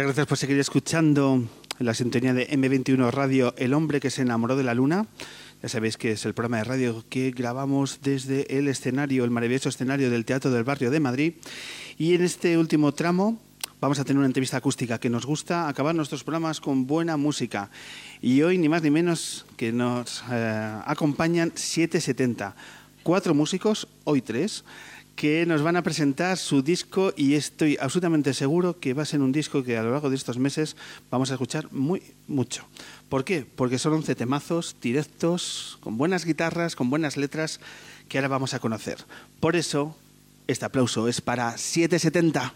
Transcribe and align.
Muchas 0.00 0.14
gracias 0.14 0.28
por 0.28 0.38
seguir 0.38 0.58
escuchando 0.58 1.44
la 1.78 1.92
sintonía 1.92 2.32
de 2.32 2.48
M21 2.48 3.10
Radio 3.10 3.52
El 3.58 3.74
hombre 3.74 4.00
que 4.00 4.08
se 4.08 4.22
enamoró 4.22 4.56
de 4.56 4.64
la 4.64 4.72
luna. 4.72 5.06
Ya 5.62 5.68
sabéis 5.68 5.98
que 5.98 6.12
es 6.12 6.24
el 6.24 6.32
programa 6.32 6.56
de 6.56 6.64
radio 6.64 7.04
que 7.10 7.32
grabamos 7.32 7.98
desde 8.00 8.56
el 8.56 8.68
escenario, 8.68 9.24
el 9.24 9.30
maravilloso 9.30 9.68
escenario 9.68 10.08
del 10.08 10.24
Teatro 10.24 10.50
del 10.50 10.64
Barrio 10.64 10.90
de 10.90 11.00
Madrid. 11.00 11.34
Y 11.98 12.14
en 12.14 12.22
este 12.22 12.56
último 12.56 12.92
tramo 12.92 13.38
vamos 13.78 13.98
a 13.98 14.04
tener 14.06 14.16
una 14.16 14.26
entrevista 14.26 14.56
acústica 14.56 14.98
que 14.98 15.10
nos 15.10 15.26
gusta 15.26 15.68
acabar 15.68 15.94
nuestros 15.94 16.24
programas 16.24 16.62
con 16.62 16.86
buena 16.86 17.18
música. 17.18 17.68
Y 18.22 18.40
hoy 18.40 18.56
ni 18.56 18.70
más 18.70 18.82
ni 18.82 18.90
menos 18.90 19.44
que 19.58 19.70
nos 19.70 20.24
eh, 20.30 20.80
acompañan 20.86 21.52
770. 21.54 22.56
Cuatro 23.02 23.34
músicos, 23.34 23.86
hoy 24.04 24.22
tres, 24.22 24.64
que 25.20 25.44
nos 25.44 25.60
van 25.60 25.76
a 25.76 25.82
presentar 25.82 26.38
su 26.38 26.62
disco 26.62 27.12
y 27.14 27.34
estoy 27.34 27.76
absolutamente 27.78 28.32
seguro 28.32 28.80
que 28.80 28.94
va 28.94 29.02
a 29.02 29.04
ser 29.04 29.20
un 29.20 29.32
disco 29.32 29.62
que 29.62 29.76
a 29.76 29.82
lo 29.82 29.90
largo 29.90 30.08
de 30.08 30.16
estos 30.16 30.38
meses 30.38 30.76
vamos 31.10 31.30
a 31.30 31.34
escuchar 31.34 31.70
muy 31.72 32.02
mucho. 32.26 32.66
¿Por 33.10 33.22
qué? 33.22 33.44
Porque 33.44 33.78
son 33.78 33.92
11 33.92 34.14
temazos 34.14 34.76
directos, 34.80 35.76
con 35.80 35.98
buenas 35.98 36.24
guitarras, 36.24 36.74
con 36.74 36.88
buenas 36.88 37.18
letras, 37.18 37.60
que 38.08 38.16
ahora 38.16 38.28
vamos 38.28 38.54
a 38.54 38.60
conocer. 38.60 39.04
Por 39.40 39.56
eso, 39.56 39.94
este 40.46 40.64
aplauso 40.64 41.06
es 41.06 41.20
para 41.20 41.58
770. 41.58 42.54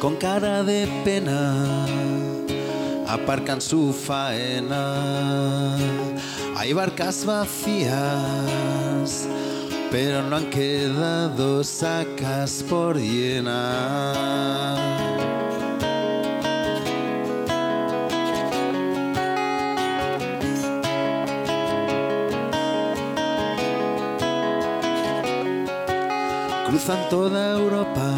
Con 0.00 0.16
cara 0.16 0.62
de 0.62 0.86
pena. 1.04 1.86
Aparcan 3.06 3.60
su 3.60 3.92
faena. 3.92 5.76
Hay 6.56 6.72
barcas 6.72 7.24
vacías, 7.24 9.26
pero 9.90 10.22
no 10.22 10.36
han 10.36 10.50
quedado 10.50 11.64
sacas 11.64 12.64
por 12.68 12.98
llenar. 12.98 14.58
cruzan 26.68 27.08
toda 27.08 27.58
Europa, 27.58 28.12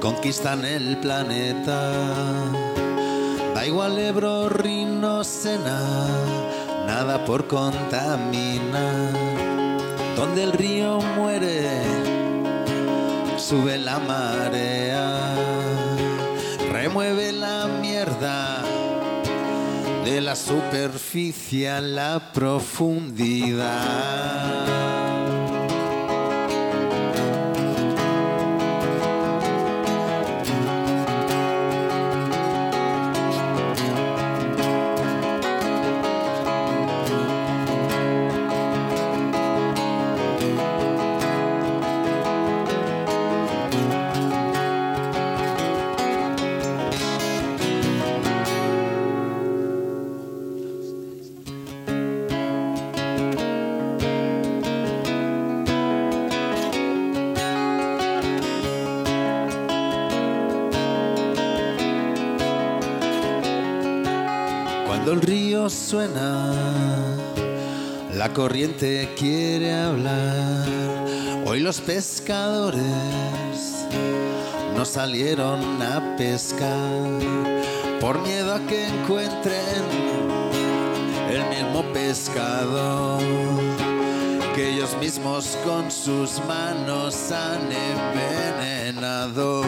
conquistan 0.00 0.64
el 0.64 0.96
planeta. 0.98 1.92
Da 3.54 3.66
igual 3.66 3.98
Ebro, 3.98 4.48
Rino, 4.48 5.24
Sena, 5.24 6.06
nada 6.86 7.24
por 7.24 7.46
contaminar. 7.46 9.12
Donde 10.16 10.44
el 10.44 10.52
río 10.52 11.00
muere, 11.16 11.82
sube 13.36 13.78
la 13.78 13.98
marea, 13.98 15.18
remueve 16.72 17.32
la 17.32 17.66
mierda 17.80 18.62
de 20.04 20.20
la 20.20 20.34
superficie 20.34 21.70
a 21.70 21.80
la 21.80 22.32
profundidad. 22.32 23.68
Suena, 65.72 66.52
la 68.14 68.32
corriente 68.32 69.14
quiere 69.16 69.74
hablar. 69.74 70.66
Hoy 71.46 71.60
los 71.60 71.80
pescadores 71.80 72.80
no 74.76 74.84
salieron 74.84 75.82
a 75.82 76.16
pescar 76.16 77.18
por 78.00 78.20
miedo 78.22 78.54
a 78.54 78.60
que 78.66 78.86
encuentren 78.86 79.84
el 81.30 81.44
mismo 81.48 81.82
pescado 81.92 83.18
que 84.54 84.74
ellos 84.74 84.96
mismos 84.98 85.56
con 85.64 85.90
sus 85.90 86.40
manos 86.46 87.30
han 87.30 87.70
envenenado. 87.70 89.62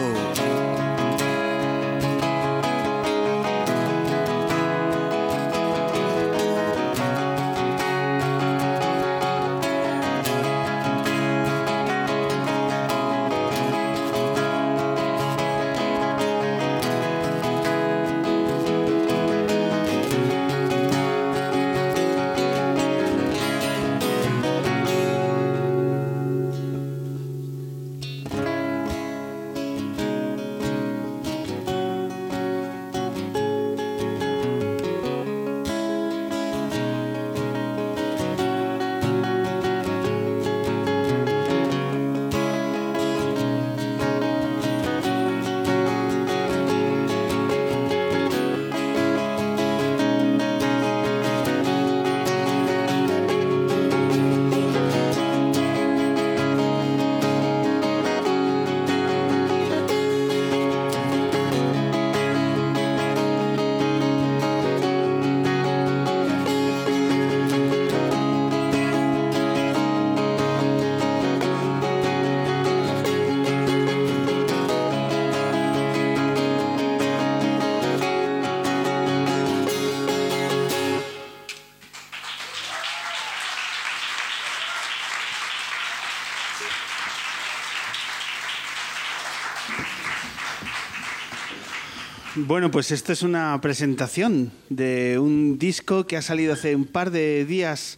Bueno, 92.51 92.69
pues 92.69 92.91
esto 92.91 93.13
es 93.13 93.23
una 93.23 93.61
presentación 93.61 94.51
de 94.67 95.17
un 95.19 95.57
disco 95.57 96.05
que 96.05 96.17
ha 96.17 96.21
salido 96.21 96.51
hace 96.51 96.75
un 96.75 96.83
par 96.83 97.09
de 97.09 97.45
días 97.45 97.97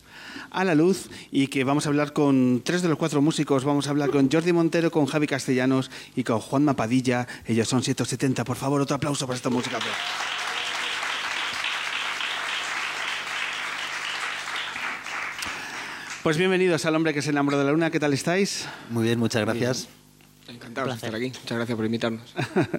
a 0.51 0.63
la 0.63 0.75
luz 0.75 1.09
y 1.31 1.47
que 1.47 1.63
vamos 1.63 1.87
a 1.87 1.89
hablar 1.89 2.13
con 2.13 2.61
tres 2.63 2.83
de 2.83 2.87
los 2.87 2.99
cuatro 2.99 3.19
músicos. 3.19 3.65
Vamos 3.65 3.87
a 3.87 3.89
hablar 3.89 4.11
con 4.11 4.29
Jordi 4.31 4.53
Montero, 4.53 4.91
con 4.91 5.07
Javi 5.07 5.25
Castellanos 5.25 5.89
y 6.15 6.23
con 6.23 6.39
Juan 6.39 6.65
Mapadilla. 6.65 7.27
Ellos 7.47 7.67
son 7.67 7.81
170. 7.81 8.43
Por 8.43 8.55
favor, 8.55 8.79
otro 8.79 8.95
aplauso 8.95 9.25
para 9.25 9.37
esta 9.37 9.49
música. 9.49 9.79
Pues 16.21 16.37
bienvenidos 16.37 16.85
al 16.85 16.95
hombre 16.95 17.15
que 17.15 17.23
se 17.23 17.31
enamoró 17.31 17.57
de 17.57 17.63
la 17.63 17.71
luna. 17.71 17.89
¿Qué 17.89 17.99
tal 17.99 18.13
estáis? 18.13 18.67
Muy 18.91 19.03
bien, 19.03 19.17
muchas 19.17 19.41
gracias. 19.41 19.89
Encantado 20.47 20.87
de 20.87 20.95
estar 20.95 21.15
aquí. 21.15 21.27
Muchas 21.27 21.57
gracias 21.57 21.75
por 21.75 21.85
invitarnos. 21.85 22.33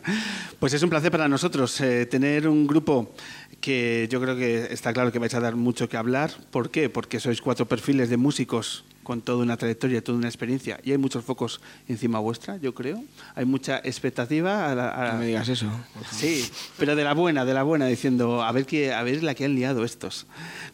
pues 0.58 0.74
es 0.74 0.82
un 0.82 0.90
placer 0.90 1.10
para 1.10 1.28
nosotros 1.28 1.80
eh, 1.80 2.06
tener 2.06 2.46
un 2.46 2.66
grupo 2.66 3.14
que 3.60 4.06
yo 4.10 4.20
creo 4.20 4.36
que 4.36 4.68
está 4.70 4.92
claro 4.92 5.10
que 5.10 5.18
vais 5.18 5.32
a 5.34 5.40
dar 5.40 5.56
mucho 5.56 5.88
que 5.88 5.96
hablar. 5.96 6.30
¿Por 6.50 6.70
qué? 6.70 6.90
Porque 6.90 7.20
sois 7.20 7.40
cuatro 7.40 7.66
perfiles 7.66 8.10
de 8.10 8.18
músicos 8.18 8.84
con 9.02 9.22
toda 9.22 9.42
una 9.42 9.56
trayectoria, 9.56 10.02
toda 10.04 10.18
una 10.18 10.28
experiencia 10.28 10.80
y 10.82 10.92
hay 10.92 10.98
muchos 10.98 11.24
focos 11.24 11.60
encima 11.88 12.18
vuestra, 12.18 12.58
yo 12.58 12.74
creo. 12.74 13.02
Hay 13.34 13.44
mucha 13.44 13.78
expectativa. 13.78 14.70
A 14.70 15.12
No 15.12 15.18
me 15.20 15.26
digas 15.26 15.48
eso. 15.48 15.70
Sí, 16.10 16.46
pero 16.78 16.96
de 16.96 17.04
la 17.04 17.14
buena, 17.14 17.44
de 17.44 17.54
la 17.54 17.62
buena, 17.62 17.86
diciendo 17.86 18.42
a 18.42 18.52
ver, 18.52 18.66
qué, 18.66 18.92
a 18.92 19.02
ver 19.02 19.22
la 19.22 19.34
que 19.34 19.46
han 19.46 19.54
liado 19.54 19.84
estos. 19.84 20.26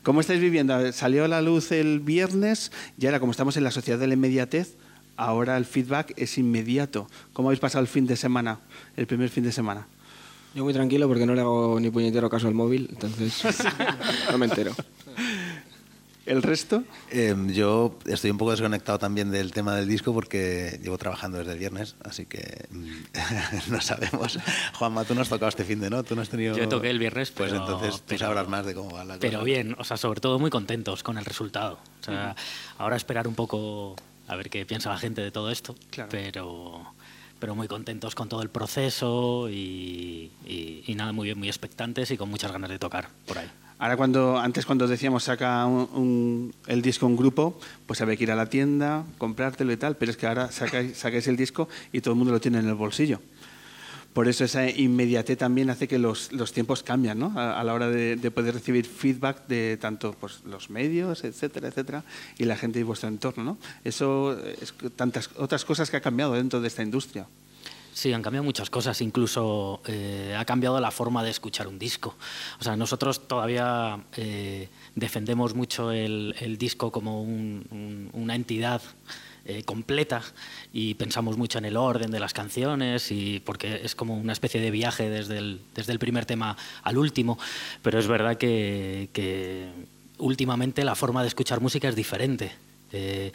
¿Cómo 0.02 0.20
estáis 0.20 0.40
viviendo? 0.40 0.92
Salió 0.92 1.24
a 1.24 1.28
la 1.28 1.42
luz 1.42 1.70
el 1.70 2.00
viernes 2.00 2.72
y 2.98 3.06
ahora 3.06 3.20
como 3.20 3.30
estamos 3.30 3.56
en 3.56 3.62
la 3.62 3.70
sociedad 3.70 3.98
de 3.98 4.06
la 4.06 4.14
inmediatez, 4.14 4.76
ahora 5.20 5.56
el 5.56 5.66
feedback 5.66 6.14
es 6.16 6.38
inmediato. 6.38 7.06
¿Cómo 7.32 7.48
habéis 7.48 7.60
pasado 7.60 7.82
el 7.82 7.88
fin 7.88 8.06
de 8.06 8.16
semana, 8.16 8.58
el 8.96 9.06
primer 9.06 9.28
fin 9.28 9.44
de 9.44 9.52
semana? 9.52 9.86
Yo 10.54 10.64
muy 10.64 10.72
tranquilo 10.72 11.06
porque 11.06 11.26
no 11.26 11.34
le 11.34 11.42
hago 11.42 11.78
ni 11.78 11.90
puñetero 11.90 12.28
caso 12.28 12.48
al 12.48 12.54
móvil, 12.54 12.88
entonces 12.90 13.44
no 14.32 14.38
me 14.38 14.46
entero. 14.46 14.74
¿El 16.26 16.42
resto? 16.42 16.84
Eh, 17.10 17.34
yo 17.48 17.98
estoy 18.06 18.30
un 18.30 18.38
poco 18.38 18.52
desconectado 18.52 18.98
también 18.98 19.30
del 19.30 19.52
tema 19.52 19.74
del 19.74 19.88
disco 19.88 20.12
porque 20.14 20.78
llevo 20.82 20.96
trabajando 20.96 21.38
desde 21.38 21.52
el 21.52 21.58
viernes, 21.58 21.96
así 22.04 22.24
que 22.24 22.68
mm, 22.70 23.70
no 23.72 23.80
sabemos. 23.80 24.38
Juanma, 24.74 25.04
tú 25.04 25.14
no 25.14 25.22
has 25.22 25.28
tocado 25.28 25.48
este 25.48 25.64
fin 25.64 25.80
de 25.80 25.90
no, 25.90 26.02
tú 26.04 26.14
no 26.14 26.22
has 26.22 26.28
tenido. 26.28 26.56
Yo 26.56 26.68
toqué 26.68 26.90
el 26.90 26.98
viernes, 26.98 27.30
pues 27.30 27.50
pero, 27.50 27.62
entonces 27.62 27.96
tú 28.00 28.04
pero, 28.06 28.20
sabrás 28.20 28.48
más 28.48 28.64
de 28.64 28.74
cómo 28.74 28.90
va 28.90 29.04
la 29.04 29.14
cosa. 29.14 29.20
Pero 29.20 29.42
bien, 29.44 29.74
o 29.78 29.84
sea, 29.84 29.96
sobre 29.96 30.20
todo 30.20 30.38
muy 30.38 30.50
contentos 30.50 31.02
con 31.02 31.18
el 31.18 31.24
resultado. 31.24 31.78
O 32.00 32.04
sea, 32.04 32.36
ahora 32.78 32.96
esperar 32.96 33.26
un 33.26 33.34
poco 33.34 33.96
a 34.30 34.36
ver 34.36 34.48
qué 34.48 34.64
piensa 34.64 34.90
la 34.90 34.98
gente 34.98 35.20
de 35.20 35.30
todo 35.32 35.50
esto, 35.50 35.74
Claro. 35.90 36.08
pero 36.10 36.86
pero 37.40 37.54
muy 37.54 37.68
contentos 37.68 38.14
con 38.14 38.28
todo 38.28 38.42
el 38.42 38.50
proceso 38.50 39.48
y, 39.48 40.30
y- 40.46 40.84
y 40.86 40.94
nada, 40.94 41.12
muy 41.12 41.24
bien, 41.24 41.38
muy 41.38 41.48
expectantes 41.48 42.10
y 42.10 42.18
con 42.18 42.28
muchas 42.28 42.52
ganas 42.52 42.68
de 42.68 42.78
tocar 42.78 43.08
por 43.26 43.38
ahí. 43.38 43.48
Ahora 43.78 43.96
cuando 43.96 44.38
antes 44.38 44.66
cuando 44.66 44.86
decíamos 44.86 45.24
saca 45.24 45.64
un- 45.64 45.88
un- 45.94 46.54
el 46.66 46.82
disco 46.82 47.06
un 47.06 47.16
grupo, 47.16 47.58
pues 47.86 48.02
había 48.02 48.14
que 48.16 48.24
ir 48.24 48.30
a 48.30 48.36
la 48.36 48.44
tienda, 48.50 49.04
comprártelo 49.16 49.72
y 49.72 49.78
tal, 49.78 49.96
pero 49.96 50.10
es 50.10 50.18
que 50.18 50.26
ahora 50.26 50.52
sacáis, 50.52 50.98
sacáis 50.98 51.26
el 51.28 51.36
disco 51.38 51.66
y 51.92 52.02
todo 52.02 52.12
el 52.12 52.18
mundo 52.18 52.32
lo 52.34 52.40
tiene 52.42 52.58
en 52.58 52.68
el 52.68 52.74
bolsillo. 52.74 53.20
Por 54.12 54.26
eso 54.26 54.44
esa 54.44 54.68
inmediatez 54.68 55.38
también 55.38 55.70
hace 55.70 55.86
que 55.86 55.96
los, 55.98 56.32
los 56.32 56.52
tiempos 56.52 56.82
cambian, 56.82 57.18
¿no? 57.18 57.32
A, 57.36 57.62
la 57.62 57.72
hora 57.74 57.88
de, 57.88 58.16
de 58.16 58.30
poder 58.32 58.54
recibir 58.54 58.84
feedback 58.84 59.46
de 59.46 59.76
tanto 59.80 60.12
pues, 60.18 60.40
los 60.44 60.68
medios, 60.68 61.22
etcétera, 61.22 61.68
etcétera, 61.68 62.02
y 62.36 62.44
la 62.44 62.56
gente 62.56 62.80
de 62.80 62.84
vuestro 62.84 63.08
entorno, 63.08 63.44
¿no? 63.44 63.58
Eso 63.84 64.36
es 64.60 64.74
tantas 64.96 65.30
otras 65.36 65.64
cosas 65.64 65.90
que 65.90 65.96
ha 65.96 66.00
cambiado 66.00 66.32
dentro 66.32 66.60
de 66.60 66.66
esta 66.66 66.82
industria. 66.82 67.28
Sí, 67.92 68.12
han 68.12 68.22
cambiado 68.22 68.44
muchas 68.44 68.70
cosas, 68.70 69.00
incluso 69.00 69.80
eh, 69.86 70.34
ha 70.38 70.44
cambiado 70.44 70.80
la 70.80 70.90
forma 70.90 71.22
de 71.22 71.30
escuchar 71.30 71.66
un 71.68 71.78
disco. 71.78 72.16
O 72.60 72.64
sea, 72.64 72.76
nosotros 72.76 73.28
todavía 73.28 74.04
eh, 74.16 74.68
defendemos 74.94 75.54
mucho 75.54 75.92
el, 75.92 76.34
el 76.40 76.56
disco 76.56 76.90
como 76.92 77.22
un- 77.22 78.10
una 78.12 78.34
entidad 78.34 78.80
eh, 79.44 79.62
completa 79.64 80.22
y 80.72 80.94
pensamos 80.94 81.36
mucho 81.36 81.58
en 81.58 81.64
el 81.64 81.76
orden 81.76 82.10
de 82.10 82.20
las 82.20 82.32
canciones 82.32 83.10
y 83.10 83.40
porque 83.40 83.80
es 83.82 83.94
como 83.94 84.16
una 84.16 84.32
especie 84.32 84.60
de 84.60 84.70
viaje 84.70 85.08
desde 85.08 85.38
el, 85.38 85.60
desde 85.74 85.92
el 85.92 85.98
primer 85.98 86.26
tema 86.26 86.56
al 86.82 86.98
último, 86.98 87.38
pero 87.82 87.98
es 87.98 88.06
verdad 88.06 88.36
que, 88.36 89.08
últimamente 90.18 90.84
la 90.84 90.94
forma 90.94 91.22
de 91.22 91.28
escuchar 91.28 91.60
música 91.60 91.88
es 91.88 91.96
diferente. 91.96 92.52
Eh, 92.92 93.32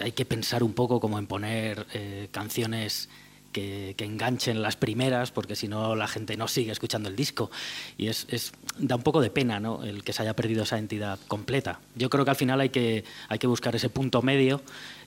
hay 0.00 0.12
que 0.12 0.24
pensar 0.24 0.62
un 0.62 0.72
poco 0.72 1.00
como 1.00 1.18
en 1.18 1.26
poner 1.26 1.86
eh, 1.92 2.28
canciones 2.30 3.08
que, 3.54 3.94
que 3.96 4.04
enganchen 4.04 4.60
las 4.60 4.76
primeras, 4.76 5.30
porque 5.30 5.56
si 5.56 5.68
no 5.68 5.94
la 5.96 6.08
gente 6.08 6.36
no 6.36 6.48
sigue 6.48 6.72
escuchando 6.72 7.08
el 7.08 7.16
disco. 7.16 7.50
Y 7.96 8.08
es, 8.08 8.26
es- 8.28 8.52
da 8.78 8.96
un 8.96 9.02
poco 9.02 9.20
de 9.22 9.30
pena 9.30 9.60
¿no? 9.60 9.82
el 9.84 10.02
que 10.04 10.12
se 10.12 10.20
haya 10.22 10.34
perdido 10.36 10.64
esa 10.64 10.76
entidad 10.78 11.18
completa. 11.28 11.78
Yo 11.94 12.10
creo 12.10 12.24
que 12.24 12.30
al 12.32 12.36
final 12.36 12.60
hay 12.60 12.68
que, 12.70 13.04
hay 13.28 13.38
que 13.38 13.46
buscar 13.46 13.74
ese 13.76 13.88
punto 13.88 14.20
medio, 14.20 14.60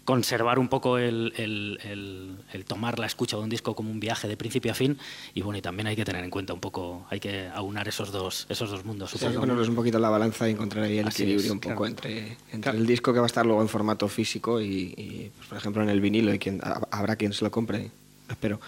conservar 0.06 0.58
un 0.58 0.70
poco 0.70 0.98
el, 0.98 1.34
el- 1.36 1.78
el- 1.84 2.38
el 2.54 2.64
tomar 2.64 2.98
la 2.98 3.06
escucha 3.08 3.36
de 3.36 3.44
un 3.44 3.50
disco 3.50 3.76
como 3.76 3.92
un 3.92 4.00
viaje 4.00 4.30
de 4.30 4.38
principio 4.38 4.72
a 4.72 4.76
fin. 4.76 4.98
Y 5.34 5.42
bueno, 5.42 5.58
y 5.58 5.62
también 5.62 5.88
hay 5.88 5.98
que 5.98 6.06
tener 6.06 6.24
en 6.24 6.30
cuenta 6.30 6.54
un 6.54 6.62
poco, 6.62 7.06
hay 7.10 7.20
que 7.20 7.50
aunar 7.54 7.90
esos 7.90 8.12
dos, 8.14 8.46
esos 8.48 8.70
dos 8.72 8.86
mundos. 8.86 9.14
O 9.14 9.18
sea, 9.18 9.28
hay 9.28 9.34
que 9.36 9.40
ponerlos 9.42 9.68
un 9.68 9.76
poquito 9.76 10.00
la 10.00 10.10
balanza 10.10 10.48
y 10.48 10.54
encontrar 10.54 10.86
ahí 10.86 11.00
el 11.00 11.08
Así 11.10 11.24
equilibrio 11.24 11.48
es, 11.48 11.52
un 11.52 11.60
poco 11.60 11.76
claro. 11.76 11.88
entre, 11.88 12.28
entre 12.54 12.62
Claro. 12.62 12.78
el 12.78 12.88
disco 12.88 13.12
que 13.12 13.20
va 13.20 13.26
a 13.26 13.28
estar 13.28 13.46
luego 13.46 13.62
en 13.62 13.68
formato 13.68 14.08
físico 14.08 14.62
y, 14.62 14.94
y, 14.96 15.32
pues, 15.36 15.50
por 15.50 15.58
ejemplo, 15.58 15.84
en 15.84 15.90
el 15.90 16.00
vinilo, 16.00 16.34
y 16.34 16.40
quien, 16.40 16.62
ha- 16.64 16.88
habrá 16.90 17.18
quien 17.18 17.34
se 17.34 17.44
lo 17.44 17.52
compre, 17.52 17.92
espero, 18.30 18.60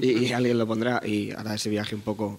y, 0.00 0.10
y 0.26 0.32
alguien 0.32 0.58
lo 0.58 0.66
pondrá 0.66 1.00
y 1.04 1.30
hará 1.32 1.54
ese 1.54 1.68
viaje 1.70 1.94
un 1.94 2.02
poco 2.02 2.38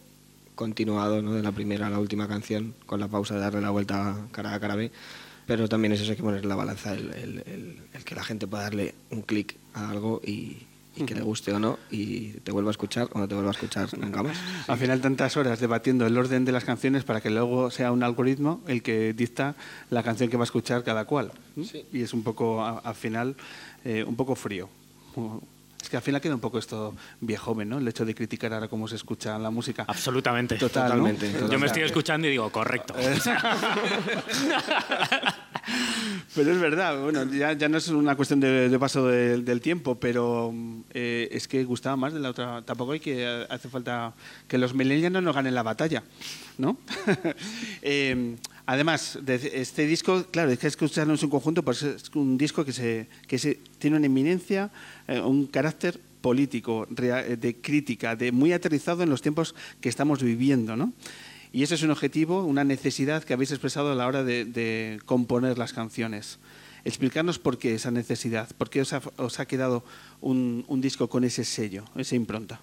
continuado, 0.55 1.21
¿no? 1.21 1.33
de 1.33 1.41
la 1.43 1.51
primera 1.51 1.87
a 1.87 1.89
la 1.89 1.99
última 1.99 2.27
canción, 2.27 2.73
con 2.85 2.99
la 2.99 3.07
pausa 3.07 3.35
de 3.35 3.39
darle 3.41 3.61
la 3.61 3.69
vuelta 3.69 4.17
cara 4.31 4.53
A, 4.53 4.59
cara 4.59 4.75
B. 4.75 4.91
Pero 5.47 5.67
también 5.67 5.93
es 5.93 6.01
eso, 6.01 6.11
hay 6.11 6.17
que 6.17 6.21
poner 6.23 6.43
en 6.43 6.49
la 6.49 6.55
balanza 6.55 6.93
el, 6.93 7.11
el- 7.13 7.43
el- 7.47 7.77
el 7.93 8.03
que 8.03 8.13
la 8.13 8.23
gente 8.23 8.45
pueda 8.45 8.63
darle 8.63 8.93
un 9.09 9.21
clic 9.23 9.55
a 9.73 9.89
algo 9.89 10.21
y, 10.23 10.57
y 10.95 11.03
que 11.05 11.15
le 11.15 11.21
guste 11.21 11.51
o 11.53 11.59
no, 11.59 11.79
y 11.89 12.33
te 12.43 12.51
vuelva 12.51 12.69
a 12.69 12.71
escuchar 12.71 13.07
o 13.13 13.19
no 13.19 13.27
te 13.27 13.33
vuelva 13.33 13.49
a 13.51 13.53
escuchar 13.53 13.97
nunca 13.97 14.21
más. 14.21 14.37
Al 14.67 14.77
final 14.77 15.01
tantas 15.01 15.37
horas 15.37 15.59
debatiendo 15.59 16.05
el 16.05 16.15
orden 16.17 16.45
de 16.45 16.51
las 16.51 16.65
canciones 16.65 17.03
para 17.03 17.21
que 17.21 17.29
luego 17.31 17.71
sea 17.71 17.91
un 17.91 18.03
algoritmo 18.03 18.61
el 18.67 18.83
que 18.83 19.13
dicta 19.13 19.55
la 19.89 20.03
canción 20.03 20.29
que 20.29 20.37
va 20.37 20.43
a 20.43 20.45
escuchar 20.45 20.83
cada 20.83 21.05
cual. 21.05 21.31
Sí. 21.63 21.83
Y 21.93 22.01
es 22.01 22.13
un 22.13 22.21
poco, 22.21 22.63
al 22.63 22.95
final, 22.95 23.35
eh, 23.85 24.03
un 24.05 24.15
poco 24.17 24.35
frío. 24.35 24.67
Es 25.81 25.89
que 25.89 25.95
al 25.97 26.03
final 26.03 26.19
queda 26.21 26.35
un 26.35 26.41
poco 26.41 26.59
esto 26.59 26.93
viejo, 27.21 27.55
¿no? 27.65 27.77
El 27.77 27.87
hecho 27.87 28.05
de 28.05 28.13
criticar 28.13 28.53
ahora 28.53 28.67
cómo 28.67 28.87
se 28.87 28.95
escucha 28.95 29.37
la 29.39 29.49
música. 29.49 29.85
Absolutamente. 29.87 30.55
Total, 30.57 30.89
¿no? 30.89 30.95
Totalmente, 31.09 31.31
Yo 31.51 31.57
me 31.59 31.67
estoy 31.67 31.83
escuchando 31.83 32.27
y 32.27 32.31
digo, 32.31 32.51
correcto. 32.51 32.93
Pero 36.35 36.51
es 36.51 36.59
verdad, 36.59 37.01
bueno, 37.01 37.23
ya, 37.31 37.53
ya 37.53 37.67
no 37.69 37.77
es 37.77 37.87
una 37.89 38.15
cuestión 38.15 38.39
de, 38.39 38.69
de 38.69 38.79
paso 38.79 39.07
de- 39.07 39.41
del 39.41 39.61
tiempo, 39.61 39.95
pero 39.99 40.53
eh, 40.93 41.27
es 41.31 41.47
que 41.47 41.63
gustaba 41.63 41.95
más 41.95 42.13
de 42.13 42.19
la 42.19 42.29
otra. 42.29 42.61
Tampoco 42.63 42.91
hay 42.93 42.99
que 42.99 43.23
eh, 43.23 43.47
hace 43.49 43.67
falta 43.69 44.13
que 44.47 44.57
los 44.57 44.73
millennials 44.73 45.11
no 45.13 45.21
nos 45.21 45.35
ganen 45.35 45.53
la 45.55 45.63
batalla, 45.63 46.03
¿no? 46.57 46.77
Eh, 47.81 48.35
además, 48.69 49.17
de 49.23 49.35
este 49.55 49.87
disco, 49.87 50.25
claro, 50.29 50.51
es 50.51 50.59
que 50.59 50.67
escucharlo 50.67 51.13
en 51.13 51.17
su 51.17 51.27
conjunto, 51.27 51.63
pues 51.63 51.81
es 51.81 52.11
un 52.13 52.37
disco 52.37 52.63
que 52.63 52.71
se, 52.71 53.07
que 53.27 53.59
tiene 53.79 53.97
una 53.97 54.05
eminencia, 54.05 54.69
eh, 55.07 55.19
un 55.19 55.47
carácter 55.47 55.99
político, 56.21 56.87
eh, 57.01 57.35
de 57.39 57.55
crítica, 57.55 58.15
de 58.15 58.31
muy 58.31 58.53
aterrizado 58.53 59.01
en 59.01 59.09
los 59.09 59.23
tiempos 59.23 59.55
que 59.81 59.89
estamos 59.89 60.21
viviendo, 60.21 60.75
¿no? 60.75 60.93
Y 61.51 61.63
eso 61.63 61.73
es 61.73 61.81
un 61.81 61.89
objetivo, 61.89 62.43
una 62.43 62.63
necesidad 62.63 63.23
que 63.23 63.33
habéis 63.33 63.49
expresado 63.49 63.91
a 63.91 63.95
la 63.95 64.05
hora 64.05 64.23
de, 64.23 64.99
componer 65.05 65.57
las 65.57 65.73
canciones. 65.73 66.37
Explicarnos 66.85 67.39
por 67.39 67.57
qué 67.57 67.73
esa 67.73 67.89
necesidad, 67.89 68.49
por 68.55 68.69
qué 68.69 68.81
os 68.81 68.93
ha, 68.93 69.01
os 69.17 69.39
ha 69.39 69.47
quedado 69.47 69.83
un, 70.21 70.63
un 70.67 70.79
disco 70.79 71.09
con 71.09 71.23
ese 71.23 71.43
sello, 71.43 71.85
esa 71.95 72.15
impronta. 72.15 72.61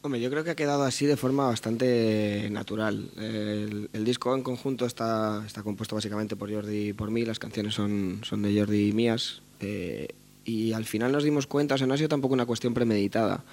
Hombre, 0.00 0.20
yo 0.20 0.30
creo 0.30 0.44
que 0.44 0.50
ha 0.50 0.56
quedado 0.56 0.84
así 0.84 1.06
de 1.06 1.16
forma 1.16 1.46
bastante 1.46 2.48
natural. 2.50 3.10
El, 3.16 3.90
el 3.92 4.04
disco 4.04 4.34
en 4.34 4.42
conjunto 4.42 4.86
está, 4.86 5.42
está 5.44 5.62
compuesto 5.62 5.96
básicamente 5.96 6.36
por 6.36 6.52
Jordi 6.52 6.88
y 6.88 6.92
por 6.92 7.10
mí, 7.10 7.24
las 7.24 7.38
canciones 7.40 7.74
son, 7.74 8.20
son 8.22 8.42
de 8.42 8.56
Jordi 8.58 8.88
y 8.88 8.92
mías. 8.92 9.42
eh, 9.60 10.08
y 10.44 10.72
al 10.72 10.86
final 10.86 11.12
nos 11.12 11.24
dimos 11.24 11.46
cuenta, 11.46 11.74
o 11.74 11.78
sea, 11.78 11.86
no 11.86 11.92
ha 11.92 11.98
sido 11.98 12.08
tampoco 12.08 12.32
una 12.32 12.46
cuestión 12.46 12.72
premeditada. 12.72 13.44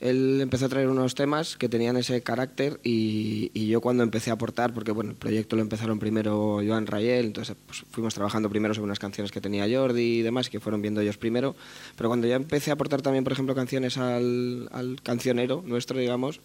Él 0.00 0.40
empezó 0.42 0.66
a 0.66 0.68
traer 0.68 0.88
unos 0.88 1.14
temas 1.14 1.56
que 1.56 1.68
tenían 1.68 1.96
ese 1.96 2.22
carácter 2.22 2.78
y, 2.84 3.50
y 3.54 3.68
yo 3.68 3.80
cuando 3.80 4.02
empecé 4.02 4.30
a 4.30 4.34
aportar, 4.34 4.74
porque 4.74 4.92
bueno, 4.92 5.10
el 5.10 5.16
proyecto 5.16 5.56
lo 5.56 5.62
empezaron 5.62 5.98
primero 5.98 6.60
Joan 6.66 6.86
Rayel, 6.86 7.26
entonces 7.26 7.56
pues, 7.66 7.84
fuimos 7.90 8.14
trabajando 8.14 8.50
primero 8.50 8.74
sobre 8.74 8.84
unas 8.84 8.98
canciones 8.98 9.32
que 9.32 9.40
tenía 9.40 9.66
Jordi 9.66 10.18
y 10.18 10.22
demás, 10.22 10.50
que 10.50 10.60
fueron 10.60 10.82
viendo 10.82 11.00
ellos 11.00 11.16
primero, 11.16 11.56
pero 11.96 12.10
cuando 12.10 12.26
ya 12.26 12.36
empecé 12.36 12.70
a 12.70 12.74
aportar 12.74 13.00
también, 13.00 13.24
por 13.24 13.32
ejemplo, 13.32 13.54
canciones 13.54 13.96
al, 13.96 14.68
al 14.72 15.00
cancionero 15.02 15.62
nuestro, 15.66 15.98
digamos, 15.98 16.40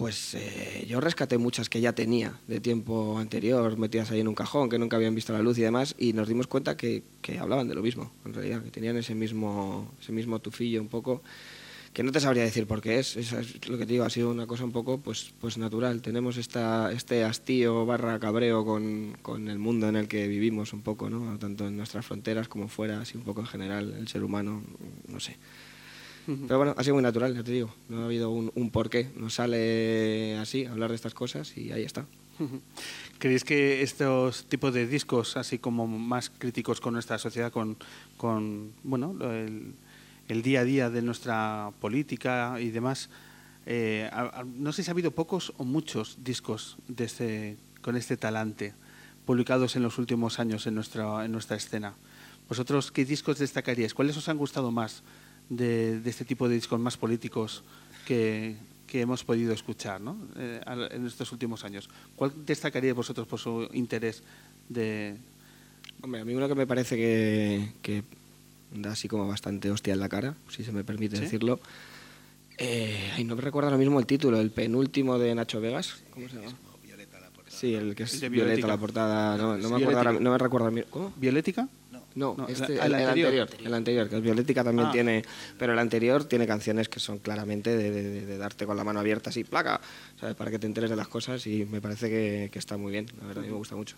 pues 0.00 0.34
eh, 0.34 0.86
yo 0.88 0.98
rescaté 0.98 1.36
muchas 1.36 1.68
que 1.68 1.82
ya 1.82 1.92
tenía 1.92 2.38
de 2.46 2.58
tiempo 2.60 3.18
anterior, 3.18 3.76
metidas 3.76 4.10
ahí 4.10 4.20
en 4.20 4.28
un 4.28 4.34
cajón, 4.34 4.70
que 4.70 4.78
nunca 4.78 4.96
habían 4.96 5.14
visto 5.14 5.34
la 5.34 5.40
luz 5.40 5.58
y 5.58 5.60
demás, 5.60 5.94
y 5.98 6.14
nos 6.14 6.26
dimos 6.26 6.46
cuenta 6.46 6.74
que, 6.76 7.02
que 7.20 7.38
hablaban 7.38 7.68
de 7.68 7.74
lo 7.74 7.82
mismo, 7.82 8.10
en 8.24 8.32
realidad, 8.32 8.62
que 8.62 8.70
tenían 8.70 8.96
ese 8.96 9.14
mismo, 9.14 9.92
ese 10.00 10.12
mismo 10.12 10.38
tufillo 10.38 10.80
un 10.80 10.88
poco. 10.88 11.22
Que 11.92 12.02
no 12.02 12.12
te 12.12 12.20
sabría 12.20 12.44
decir 12.44 12.66
por 12.66 12.80
qué 12.80 12.98
es, 12.98 13.16
es, 13.16 13.32
es 13.32 13.68
lo 13.68 13.76
que 13.76 13.86
te 13.86 13.92
digo, 13.92 14.04
ha 14.04 14.10
sido 14.10 14.30
una 14.30 14.46
cosa 14.46 14.64
un 14.64 14.72
poco 14.72 14.98
pues, 14.98 15.32
pues 15.40 15.58
natural. 15.58 16.02
Tenemos 16.02 16.36
esta, 16.36 16.92
este 16.92 17.24
hastío 17.24 17.84
barra 17.84 18.18
cabreo 18.20 18.64
con, 18.64 19.16
con 19.22 19.48
el 19.48 19.58
mundo 19.58 19.88
en 19.88 19.96
el 19.96 20.06
que 20.06 20.28
vivimos 20.28 20.72
un 20.72 20.82
poco, 20.82 21.10
¿no? 21.10 21.36
tanto 21.38 21.66
en 21.66 21.76
nuestras 21.76 22.06
fronteras 22.06 22.48
como 22.48 22.68
fuera, 22.68 23.00
así 23.00 23.16
un 23.16 23.24
poco 23.24 23.40
en 23.40 23.46
general, 23.46 23.94
el 23.98 24.06
ser 24.08 24.22
humano, 24.22 24.62
no 25.08 25.20
sé. 25.20 25.36
Pero 26.26 26.58
bueno, 26.58 26.74
ha 26.76 26.84
sido 26.84 26.94
muy 26.94 27.02
natural, 27.02 27.34
ya 27.34 27.42
te 27.42 27.50
digo. 27.50 27.74
No 27.88 28.02
ha 28.02 28.04
habido 28.04 28.30
un, 28.30 28.52
un 28.54 28.70
porqué. 28.70 29.10
Nos 29.16 29.34
sale 29.34 30.36
así 30.38 30.64
hablar 30.64 30.90
de 30.90 30.96
estas 30.96 31.14
cosas 31.14 31.56
y 31.56 31.72
ahí 31.72 31.82
está. 31.82 32.06
¿Creéis 33.18 33.42
que 33.42 33.82
estos 33.82 34.44
tipos 34.44 34.72
de 34.72 34.86
discos, 34.86 35.36
así 35.36 35.58
como 35.58 35.86
más 35.86 36.30
críticos 36.30 36.80
con 36.80 36.94
nuestra 36.94 37.18
sociedad, 37.18 37.50
con, 37.50 37.76
con 38.16 38.72
bueno, 38.84 39.16
el, 39.20 39.74
el 40.30 40.42
día 40.42 40.60
a 40.60 40.64
día 40.64 40.90
de 40.90 41.02
nuestra 41.02 41.72
política 41.80 42.60
y 42.60 42.70
demás, 42.70 43.10
eh, 43.66 44.08
no 44.56 44.72
sé 44.72 44.82
si 44.82 44.90
ha 44.90 44.92
habido 44.92 45.10
pocos 45.10 45.52
o 45.58 45.64
muchos 45.64 46.18
discos 46.22 46.76
este, 46.96 47.56
con 47.82 47.96
este 47.96 48.16
talante 48.16 48.74
publicados 49.26 49.74
en 49.76 49.82
los 49.82 49.98
últimos 49.98 50.38
años 50.38 50.66
en 50.66 50.74
nuestra, 50.76 51.24
en 51.24 51.32
nuestra 51.32 51.56
escena. 51.56 51.94
¿Vosotros 52.48 52.92
qué 52.92 53.04
discos 53.04 53.38
destacaríais? 53.38 53.92
¿Cuáles 53.92 54.16
os 54.16 54.28
han 54.28 54.38
gustado 54.38 54.70
más 54.70 55.02
de, 55.48 56.00
este 56.04 56.24
tipo 56.24 56.48
de 56.48 56.54
discos 56.54 56.78
más 56.78 56.96
políticos 56.96 57.64
que, 58.06 58.56
que 58.86 59.00
hemos 59.00 59.24
podido 59.24 59.52
escuchar. 59.52 60.00
Eh, 60.36 60.60
en 60.92 61.06
estos 61.06 61.30
últimos 61.32 61.64
años? 61.64 61.88
¿Cuál 62.14 62.32
destacaríais 62.46 62.94
vosotros 62.94 63.26
por 63.26 63.38
su 63.40 63.68
interés 63.72 64.22
de, 64.68 65.16
Hombre, 66.02 66.20
a 66.22 66.24
mí 66.24 66.34
uno 66.34 66.48
que 66.48 66.54
me 66.54 66.66
parece 66.66 66.96
que 67.82 68.04
da 68.72 68.92
así 68.92 69.08
como 69.08 69.26
bastante 69.26 69.70
hostia 69.70 69.92
en 69.94 70.00
la 70.00 70.08
cara, 70.08 70.34
si 70.48 70.64
se 70.64 70.72
me 70.72 70.84
permite 70.84 71.16
¿Sí? 71.16 71.22
decirlo. 71.22 71.60
Eh, 72.58 73.10
ay, 73.16 73.24
no 73.24 73.36
me 73.36 73.42
recuerdo 73.42 73.68
ahora 73.68 73.78
mismo 73.78 73.98
el 74.00 74.06
título, 74.06 74.38
el 74.40 74.50
penúltimo 74.50 75.18
de 75.18 75.34
Nacho 75.34 75.60
Vegas. 75.60 76.02
¿Cómo 76.10 76.28
se 76.28 76.36
llama? 76.36 76.52
Sí, 77.48 77.74
el 77.74 77.94
que 77.94 78.04
es 78.04 78.14
El 78.22 78.30
Violeta, 78.30 78.44
Violética. 78.46 78.68
la 78.68 78.76
portada. 78.78 79.36
No, 79.36 79.42
no 79.42 79.48
me, 79.48 79.56
acuerdo 79.58 79.76
Violética. 79.78 79.98
ahora- 80.10 80.20
no 80.20 80.30
me 80.30 80.38
recuerdo. 80.38 80.72
¿Cómo? 80.90 81.12
Biolética? 81.16 81.68
No, 82.14 82.34
No, 82.36 82.48
este, 82.48 82.64
el- 82.64 82.70
el, 82.72 82.78
el 82.78 82.94
el 82.94 82.94
anterior. 83.08 83.28
anterior. 83.42 83.48
El 83.66 83.74
anterior, 83.74 84.08
que 84.08 84.16
el 84.16 84.22
Violética 84.22 84.64
también 84.64 84.88
Ah. 84.88 84.92
tiene. 84.92 85.24
Pero 85.58 85.72
el 85.74 85.78
anterior 85.78 86.24
tiene 86.24 86.46
canciones 86.46 86.88
que 86.88 87.00
son 87.00 87.18
claramente 87.18 87.76
de, 87.76 87.90
de- 87.90 88.02
de- 88.02 88.26
de 88.26 88.38
darte 88.38 88.66
con 88.66 88.76
la 88.76 88.84
mano 88.84 89.00
abierta 89.00 89.30
así, 89.30 89.44
placa, 89.44 89.80
¿sabes? 90.18 90.34
Para 90.36 90.50
que 90.50 90.58
te 90.58 90.66
enteres 90.66 90.90
de 90.90 90.96
las 90.96 91.08
cosas 91.08 91.46
y 91.46 91.64
me 91.66 91.80
parece 91.80 92.08
que, 92.08 92.48
que 92.52 92.58
está 92.58 92.76
muy 92.76 92.92
bien. 92.92 93.06
La 93.20 93.26
verdad, 93.26 93.42
a 93.42 93.46
mí 93.46 93.52
me 93.52 93.58
gusta 93.58 93.76
mucho. 93.76 93.96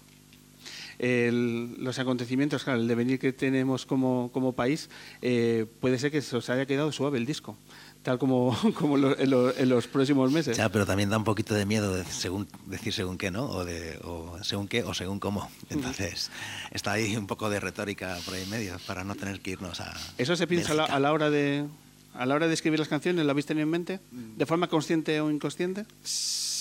El- 1.03 1.75
los 1.83 1.99
acontecimientos, 1.99 2.65
claro, 2.65 2.81
el 2.81 2.89
devenir 2.89 3.19
que 3.19 3.33
tenemos 3.33 3.85
como, 3.85 4.31
como 4.33 4.53
país, 4.55 4.89
eh, 5.21 5.67
puede 5.81 5.99
ser 5.99 6.11
que 6.11 6.23
se 6.23 6.37
os 6.37 6.49
haya 6.49 6.65
quedado 6.65 6.93
suave 6.93 7.19
el 7.19 7.27
disco, 7.27 7.59
tal 8.03 8.19
como, 8.19 8.57
como 8.79 8.97
lo- 8.97 9.19
en, 9.19 9.29
lo- 9.31 9.55
en 9.57 9.69
los 9.69 9.89
próximos 9.89 10.31
meses. 10.31 10.57
Ya, 10.57 10.69
pero 10.71 10.87
también 10.87 11.11
da 11.11 11.19
un 11.19 11.25
poquito 11.25 11.55
de 11.55 11.67
miedo 11.67 11.93
de 11.95 12.05
según, 12.05 12.47
decir 12.67 12.93
según 12.93 13.19
qué, 13.19 13.31
¿no? 13.33 13.47
O, 13.47 13.65
de, 13.65 13.99
o 14.05 14.39
según 14.43 14.69
qué 14.69 14.85
o 14.85 14.95
según 14.95 15.19
cómo. 15.19 15.51
Entonces, 15.71 16.31
está 16.71 16.93
ahí 16.93 17.17
un 17.17 17.27
poco 17.27 17.51
de 17.51 17.59
retórica 17.61 18.17
por 18.25 18.35
ahí 18.35 18.43
en 18.45 18.51
medio 18.51 18.77
para 18.87 19.03
no 19.05 19.15
tener 19.17 19.41
que 19.41 19.51
irnos 19.51 19.81
a. 19.81 19.93
¿Eso 20.19 20.37
se 20.37 20.47
piensa 20.47 20.73
a 20.73 20.77
la, 20.77 20.85
a 20.85 21.01
la 21.01 21.13
hora 21.13 21.31
de 21.31 21.67
a 22.15 22.27
la 22.27 22.35
hora 22.35 22.47
de 22.47 22.55
escribir 22.55 22.79
las 22.79 22.89
canciones? 22.89 23.25
¿Lo 23.25 23.31
habéis 23.31 23.47
tenido 23.47 23.65
en 23.65 23.71
mente? 23.71 23.99
¿De 24.13 24.47
forma 24.47 24.69
consciente 24.69 25.19
o 25.21 25.31
inconsciente? 25.31 25.85
Sí, 26.05 26.52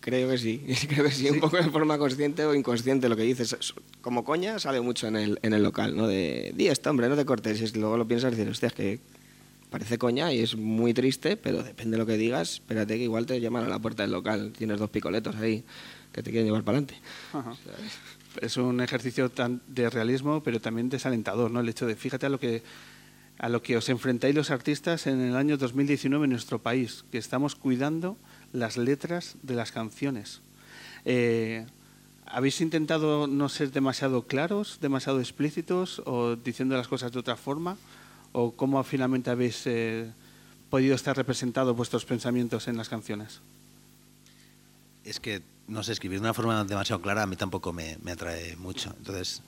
creo 0.00 0.28
que 0.30 0.38
sí. 0.38 0.62
Creo 0.88 1.04
que 1.04 1.10
sí, 1.10 1.28
un 1.30 1.40
poco 1.40 1.56
de 1.56 1.64
forma 1.70 1.98
consciente 1.98 2.44
o 2.44 2.54
inconsciente 2.54 3.08
lo 3.08 3.16
que 3.16 3.22
dices. 3.22 3.52
Es- 3.52 3.74
Como 4.00 4.24
coña 4.24 4.58
sale 4.58 4.80
mucho 4.80 5.06
en 5.08 5.16
el, 5.16 5.38
en 5.42 5.52
el 5.52 5.62
local, 5.62 5.96
¿no? 5.96 6.06
De, 6.06 6.52
di 6.56 6.68
esto, 6.68 6.90
hombre, 6.90 7.08
no 7.08 7.16
te 7.16 7.24
cortes. 7.24 7.60
Y 7.60 7.78
luego 7.78 7.96
lo 7.96 8.06
piensas 8.06 8.32
y 8.32 8.36
dices, 8.36 8.50
hostia, 8.52 8.68
es 8.68 8.72
que 8.74 9.00
parece 9.70 9.98
coña 9.98 10.32
y 10.32 10.40
es 10.40 10.56
muy 10.56 10.92
triste, 10.94 11.36
pero 11.36 11.62
depende 11.62 11.92
de 11.92 11.98
lo 11.98 12.06
que 12.06 12.16
digas. 12.16 12.54
Espérate 12.54 12.96
que 12.96 13.04
igual 13.04 13.26
te 13.26 13.40
llaman 13.40 13.64
a 13.64 13.68
la 13.68 13.78
puerta 13.78 14.02
del 14.02 14.12
local. 14.12 14.52
Tienes 14.56 14.78
dos 14.78 14.90
picoletos 14.90 15.36
ahí 15.36 15.64
que 16.12 16.22
te 16.22 16.30
quieren 16.30 16.46
llevar 16.46 16.62
para 16.64 16.78
adelante. 16.78 17.00
Ajá. 17.32 17.54
Es 18.40 18.56
un 18.56 18.80
ejercicio 18.80 19.28
tan 19.30 19.60
de 19.68 19.90
realismo, 19.90 20.42
pero 20.42 20.60
también 20.60 20.88
desalentador, 20.88 21.50
¿no? 21.50 21.60
El 21.60 21.68
hecho 21.68 21.86
de, 21.86 21.96
fíjate 21.96 22.26
a 22.26 22.28
lo 22.28 22.38
que 22.38 22.62
a 23.38 23.48
lo 23.48 23.62
que 23.62 23.76
os 23.76 23.88
enfrentáis 23.88 24.34
los 24.34 24.50
artistas 24.50 25.06
en 25.06 25.18
el 25.20 25.34
año 25.34 25.56
2019 25.56 26.24
en 26.26 26.30
nuestro 26.30 26.58
país, 26.58 27.04
que 27.10 27.16
estamos 27.16 27.54
cuidando 27.54 28.18
las 28.52 28.76
letras 28.76 29.36
de 29.42 29.54
las 29.54 29.72
canciones. 29.72 30.40
Eh, 31.04 31.66
¿Habéis 32.26 32.60
intentado 32.60 33.26
no 33.26 33.48
ser 33.48 33.72
demasiado 33.72 34.22
claros, 34.22 34.78
demasiado 34.80 35.18
explícitos 35.18 36.00
o 36.06 36.36
diciendo 36.36 36.76
las 36.76 36.86
cosas 36.86 37.10
de 37.10 37.18
otra 37.18 37.36
forma? 37.36 37.76
¿O 38.32 38.52
cómo 38.52 38.82
finalmente 38.84 39.30
habéis 39.30 39.66
eh, 39.66 40.12
podido 40.70 40.94
estar 40.94 41.16
representados 41.16 41.76
vuestros 41.76 42.04
pensamientos 42.04 42.68
en 42.68 42.76
las 42.76 42.88
canciones? 42.88 43.40
Es 45.04 45.18
que, 45.18 45.42
no 45.66 45.82
sé, 45.82 45.92
escribir 45.92 46.20
de 46.20 46.26
una 46.26 46.34
forma 46.34 46.64
demasiado 46.64 47.02
clara 47.02 47.24
a 47.24 47.26
mí 47.26 47.34
tampoco 47.34 47.72
me, 47.72 47.98
me 48.02 48.12
atrae 48.12 48.54
mucho. 48.56 48.94
Entonces, 48.96 49.42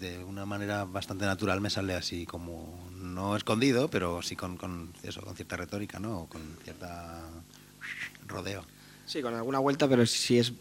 de 0.00 0.24
una 0.24 0.46
manera 0.46 0.84
bastante 0.84 1.26
natural 1.26 1.60
me 1.60 1.68
sale 1.68 1.94
así 1.94 2.24
como, 2.24 2.88
no 2.96 3.36
escondido, 3.36 3.88
pero 3.88 4.22
sí 4.22 4.36
con, 4.36 4.56
con 4.56 4.92
eso, 5.02 5.20
con 5.20 5.36
cierta 5.36 5.56
retórica, 5.56 5.98
¿no? 5.98 6.22
O 6.22 6.28
con 6.28 6.40
cierta 6.64 7.22
rodeo. 8.28 8.64
Sí, 9.06 9.22
con 9.22 9.34
alguna 9.34 9.58
vuelta, 9.60 9.88
pero 9.88 10.04
sí 10.06 10.38
es. 10.38 10.52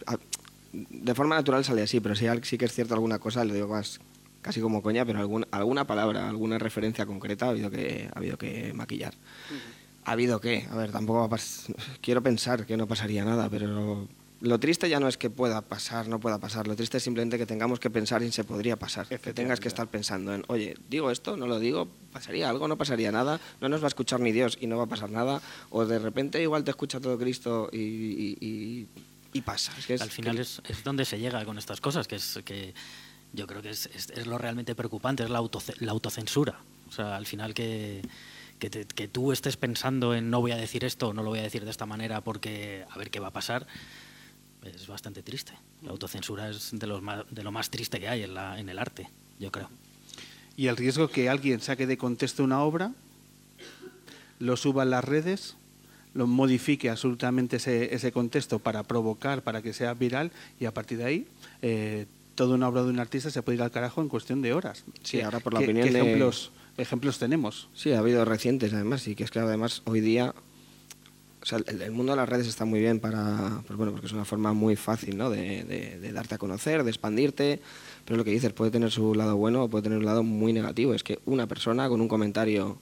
De 0.71 1.15
forma 1.15 1.35
natural 1.35 1.63
sale 1.63 1.81
así, 1.83 1.99
pero 1.99 2.15
sí, 2.15 2.25
sí 2.43 2.57
que 2.57 2.65
es 2.65 2.73
cierto 2.73 2.93
alguna 2.93 3.17
cosa, 3.19 3.43
le 3.45 3.53
digo 3.53 3.67
más 3.69 3.99
casi 4.41 4.61
como 4.61 4.83
coña, 4.83 5.05
pero 5.05 5.19
algún- 5.19 5.47
alguna 5.51 5.87
palabra, 5.87 6.29
alguna 6.29 6.59
referencia 6.59 7.05
concreta 7.05 7.47
ha 7.47 7.49
habido 7.49 7.71
que, 7.71 8.09
ha 8.13 8.17
habido 8.19 8.37
que 8.37 8.73
maquillar. 8.73 9.13
¿Ha 10.03 10.11
habido 10.11 10.39
que? 10.39 10.67
A 10.69 10.75
ver, 10.75 10.91
tampoco 10.91 11.19
va 11.19 11.25
a 11.25 11.29
pas- 11.29 11.73
Quiero 12.01 12.21
pensar 12.21 12.65
que 12.67 12.77
no 12.77 12.87
pasaría 12.87 13.25
nada, 13.25 13.49
pero 13.49 14.07
lo 14.41 14.59
triste 14.59 14.89
ya 14.89 14.99
no 14.99 15.07
es 15.07 15.17
que 15.17 15.29
pueda 15.29 15.61
pasar, 15.61 16.07
no 16.07 16.19
pueda 16.19 16.39
pasar. 16.39 16.67
Lo 16.67 16.75
triste 16.75 16.97
es 16.97 17.03
simplemente 17.03 17.37
que 17.37 17.45
tengamos 17.45 17.79
que 17.79 17.89
pensar 17.89 18.21
en 18.21 18.31
se 18.31 18.43
podría 18.43 18.75
pasar. 18.75 19.07
Que 19.07 19.33
tengas 19.33 19.59
que 19.59 19.67
estar 19.67 19.87
pensando 19.87 20.33
en, 20.33 20.43
oye, 20.47 20.75
digo 20.89 21.09
esto, 21.09 21.37
no 21.37 21.47
lo 21.47 21.59
digo, 21.59 21.87
pasaría 22.11 22.49
algo, 22.49 22.67
no 22.67 22.77
pasaría 22.77 23.11
nada, 23.11 23.39
no 23.61 23.69
nos 23.69 23.81
va 23.81 23.85
a 23.85 23.87
escuchar 23.87 24.19
ni 24.19 24.31
Dios 24.31 24.57
y 24.59 24.67
no 24.67 24.77
va 24.77 24.83
a 24.83 24.87
pasar 24.87 25.09
nada. 25.09 25.41
O 25.69 25.85
de 25.85 25.99
repente 25.99 26.41
igual 26.41 26.63
te 26.63 26.71
escucha 26.71 26.99
todo 26.99 27.17
Cristo 27.17 27.69
y, 27.71 27.77
y- 27.79 28.37
y- 28.41 28.87
y 29.33 29.41
pasa. 29.41 29.73
Es 29.77 29.85
que 29.85 29.93
es 29.95 30.01
Al 30.01 30.09
final 30.11 30.35
que- 30.35 30.41
es, 30.43 30.61
es 30.67 30.83
donde 30.83 31.05
se 31.05 31.17
llega 31.19 31.43
con 31.45 31.57
estas 31.57 31.81
cosas, 31.81 32.07
que 32.07 32.15
es 32.15 32.39
que 32.45 32.73
yo 33.33 33.47
creo 33.47 33.61
que 33.61 33.69
es, 33.71 33.87
es- 33.87 34.25
lo 34.27 34.37
realmente 34.37 34.75
preocupante, 34.75 35.23
es 35.23 35.29
la, 35.29 35.39
autoce- 35.39 35.75
la 35.79 35.91
autocensura. 35.91 36.59
O 36.87 36.91
sea, 36.91 37.15
al 37.15 37.25
final 37.25 37.53
que, 37.53 38.01
que, 38.59 38.69
te- 38.69 38.85
que 38.85 39.07
tú 39.07 39.31
estés 39.31 39.57
pensando 39.57 40.13
en 40.13 40.29
no 40.29 40.39
voy 40.41 40.51
a 40.51 40.57
decir 40.57 40.83
esto, 40.85 41.13
no 41.13 41.23
lo 41.23 41.29
voy 41.29 41.39
a 41.39 41.43
decir 41.43 41.65
de 41.65 41.71
esta 41.71 41.85
manera 41.85 42.21
porque 42.21 42.85
a 42.89 42.97
ver 42.97 43.09
qué 43.09 43.19
va 43.19 43.27
a 43.29 43.33
pasar, 43.33 43.65
es 44.65 44.87
bastante 44.87 45.21
triste. 45.23 45.53
La 45.83 45.91
autocensura 45.91 46.49
es 46.49 46.69
de, 46.73 46.87
los 46.87 47.01
más- 47.01 47.25
de 47.29 47.43
lo 47.43 47.51
más 47.51 47.69
triste 47.69 47.99
que 47.99 48.07
hay 48.07 48.23
en, 48.23 48.33
la, 48.33 48.59
en 48.59 48.69
el 48.69 48.79
arte, 48.79 49.09
yo 49.39 49.51
creo. 49.51 49.69
Y 50.57 50.67
el 50.67 50.77
riesgo 50.77 51.09
que 51.09 51.29
alguien 51.29 51.59
saque 51.61 51.85
de 51.87 51.97
contexto 51.97 52.43
una 52.43 52.61
obra, 52.61 52.93
lo 54.39 54.57
suba 54.57 54.83
a 54.83 54.85
las 54.85 55.03
redes, 55.03 55.55
lo 56.13 56.27
modifique 56.27 56.89
absolutamente 56.89 57.57
ese, 57.57 57.93
ese 57.93 58.11
contexto 58.11 58.59
para 58.59 58.83
provocar, 58.83 59.43
para 59.43 59.61
que 59.61 59.73
sea 59.73 59.93
viral, 59.93 60.31
y 60.59 60.65
a 60.65 60.73
partir 60.73 60.97
de 60.99 61.05
ahí 61.05 61.27
eh, 61.61 62.05
toda 62.35 62.55
una 62.55 62.67
obra 62.67 62.83
de 62.83 62.89
un 62.89 62.99
artista 62.99 63.29
se 63.29 63.41
puede 63.41 63.57
ir 63.57 63.61
al 63.61 63.71
carajo 63.71 64.01
en 64.01 64.09
cuestión 64.09 64.41
de 64.41 64.53
horas. 64.53 64.83
Sí, 65.03 65.17
¿Qué- 65.17 65.23
ahora 65.23 65.39
por 65.39 65.53
la 65.53 65.59
qué- 65.59 65.65
opinión 65.65 65.87
qué 65.87 65.93
de- 65.93 65.99
ejemplos, 65.99 66.51
ejemplos 66.77 67.19
tenemos? 67.19 67.69
Sí, 67.73 67.91
ha 67.91 67.99
habido 67.99 68.23
recientes 68.25 68.73
además, 68.73 69.07
y 69.07 69.15
que 69.15 69.23
es 69.25 69.31
que 69.31 69.39
además 69.39 69.81
hoy 69.85 69.99
día, 70.01 70.33
o 71.45 71.47
sea, 71.47 71.59
el, 71.67 71.79
el 71.83 71.91
mundo 71.91 72.13
de 72.13 72.17
las 72.17 72.27
redes 72.27 72.47
está 72.47 72.65
muy 72.65 72.79
bien 72.79 72.99
para, 72.99 73.61
pues 73.67 73.77
bueno, 73.77 73.91
porque 73.91 74.07
es 74.07 74.13
una 74.13 74.25
forma 74.25 74.53
muy 74.53 74.75
fácil, 74.75 75.15
¿no? 75.15 75.29
De, 75.29 75.63
de- 75.63 75.99
de 75.99 76.11
darte 76.11 76.33
a 76.33 76.37
conocer, 76.39 76.83
de 76.83 76.89
expandirte, 76.89 77.61
pero 78.03 78.17
lo 78.17 78.23
que 78.23 78.31
dices 78.31 78.51
puede 78.51 78.71
tener 78.71 78.89
su 78.89 79.13
lado 79.13 79.37
bueno 79.37 79.63
o 79.65 79.69
puede 79.69 79.83
tener 79.83 79.99
un 79.99 80.05
lado 80.05 80.23
muy 80.23 80.53
negativo. 80.53 80.95
Es 80.95 81.03
que 81.03 81.19
una 81.25 81.45
persona 81.45 81.87
con 81.87 82.01
un 82.01 82.07
comentario 82.07 82.79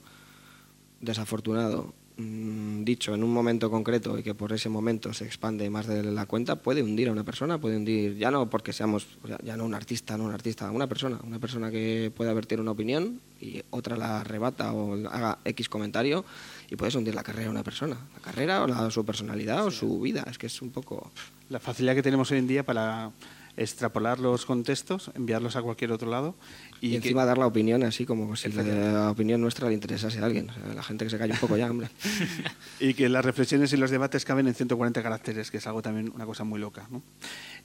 desafortunado, 1.02 1.92
dicho 2.16 3.14
en 3.14 3.24
un 3.24 3.32
momento 3.32 3.70
concreto 3.70 4.16
y 4.18 4.22
que 4.22 4.34
por 4.34 4.52
ese 4.52 4.68
momento 4.68 5.12
se 5.12 5.24
expande 5.24 5.68
más 5.68 5.86
de 5.86 6.02
la 6.02 6.26
cuenta, 6.26 6.56
puede 6.56 6.82
hundir 6.82 7.08
a 7.08 7.12
una 7.12 7.24
persona, 7.24 7.58
puede 7.58 7.76
hundir, 7.76 8.16
ya 8.16 8.30
no 8.30 8.48
porque 8.48 8.72
seamos, 8.72 9.06
ya 9.42 9.56
no 9.56 9.64
un 9.64 9.74
artista, 9.74 10.16
no 10.16 10.24
un 10.24 10.32
artista, 10.32 10.70
una 10.70 10.86
persona, 10.86 11.18
una 11.24 11.40
persona 11.40 11.70
que 11.70 12.12
pueda 12.14 12.32
vertir 12.32 12.60
una 12.60 12.70
opinión 12.70 13.20
y 13.40 13.62
otra 13.70 13.96
la 13.96 14.20
arrebata 14.20 14.72
o 14.72 14.94
haga 15.08 15.38
X 15.44 15.68
comentario 15.68 16.24
y 16.70 16.76
puedes 16.76 16.94
hundir 16.94 17.14
la 17.14 17.24
carrera 17.24 17.46
de 17.46 17.50
una 17.50 17.64
persona, 17.64 17.96
la 18.14 18.20
carrera 18.20 18.62
o 18.62 18.66
la, 18.68 18.90
su 18.90 19.04
personalidad 19.04 19.66
o 19.66 19.70
su 19.70 20.00
vida, 20.00 20.24
es 20.30 20.38
que 20.38 20.46
es 20.46 20.62
un 20.62 20.70
poco... 20.70 21.10
La 21.50 21.60
facilidad 21.60 21.94
que 21.94 22.02
tenemos 22.02 22.30
hoy 22.30 22.38
en 22.38 22.46
día 22.46 22.64
para 22.64 23.10
extrapolar 23.56 24.18
los 24.18 24.46
contextos, 24.46 25.10
enviarlos 25.14 25.54
a 25.56 25.62
cualquier 25.62 25.92
otro 25.92 26.10
lado 26.10 26.34
Y, 26.80 26.88
y, 26.88 26.90
que- 26.90 26.96
encima 26.96 27.24
dar 27.24 27.38
la 27.38 27.46
opinión 27.46 27.82
así 27.84 28.04
como 28.04 28.34
si 28.36 28.50
la, 28.50 29.10
opinión 29.10 29.40
nuestra 29.40 29.68
le 29.68 29.74
interesase 29.74 30.18
a 30.18 30.24
alguien, 30.24 30.50
o 30.50 30.54
sea, 30.54 30.74
la 30.74 30.82
gente 30.82 31.04
que 31.04 31.10
se 31.10 31.18
calle 31.18 31.32
un 31.34 31.38
poco 31.38 31.56
ya, 31.56 31.70
hombre. 31.70 31.88
y 32.80 32.94
que 32.94 33.08
las 33.08 33.24
reflexiones 33.24 33.72
y 33.72 33.76
los 33.76 33.90
debates 33.90 34.24
caben 34.24 34.48
en 34.48 34.54
140 34.54 35.02
caracteres, 35.02 35.50
que 35.50 35.58
es 35.58 35.66
algo 35.66 35.82
también 35.82 36.10
una 36.14 36.26
cosa 36.26 36.44
muy 36.44 36.58
loca. 36.60 36.86
¿no? 36.90 37.02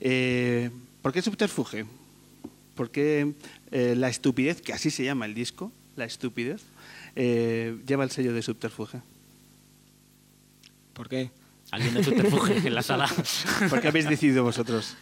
Eh, 0.00 0.70
¿Por 1.02 1.12
qué 1.12 1.22
subterfuge? 1.22 1.86
¿Por 2.74 2.90
qué 2.90 3.34
eh, 3.72 3.94
la 3.96 4.08
estupidez, 4.08 4.62
que 4.62 4.72
así 4.72 4.90
se 4.90 5.04
llama 5.04 5.26
el 5.26 5.34
disco, 5.34 5.72
la 5.96 6.04
estupidez, 6.04 6.62
eh, 7.16 7.76
lleva 7.86 8.04
el 8.04 8.10
sello 8.10 8.32
de 8.32 8.42
Subterfuge? 8.42 9.00
¿Por 10.94 11.08
qué? 11.08 11.30
Alguien 11.70 11.94
de 11.94 12.04
subterfuge 12.04 12.66
en 12.66 12.74
la 12.74 12.82
sala. 12.82 13.08
¿Por 13.70 13.80
qué 13.80 13.88
habéis 13.88 14.08
decidido 14.08 14.42
vosotros? 14.44 14.96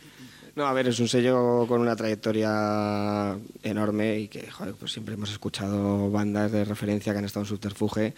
No, 0.59 0.67
a 0.67 0.73
ver, 0.73 0.89
es 0.89 0.99
un 0.99 1.07
sello 1.07 1.67
con 1.69 1.81
una 1.81 1.95
trayectoria 1.95 3.39
enorme 3.63 4.19
y 4.19 4.27
que 4.27 4.51
joder, 4.51 4.75
pues 4.75 4.91
siempre 4.91 5.15
hemos 5.15 5.31
escuchado 5.31 6.11
bandas 6.11 6.51
de 6.51 6.65
referencia 6.65 7.13
que 7.13 7.21
han 7.21 7.25
estado 7.25 7.45
en 7.45 7.49
Subterfuge 7.49 8.13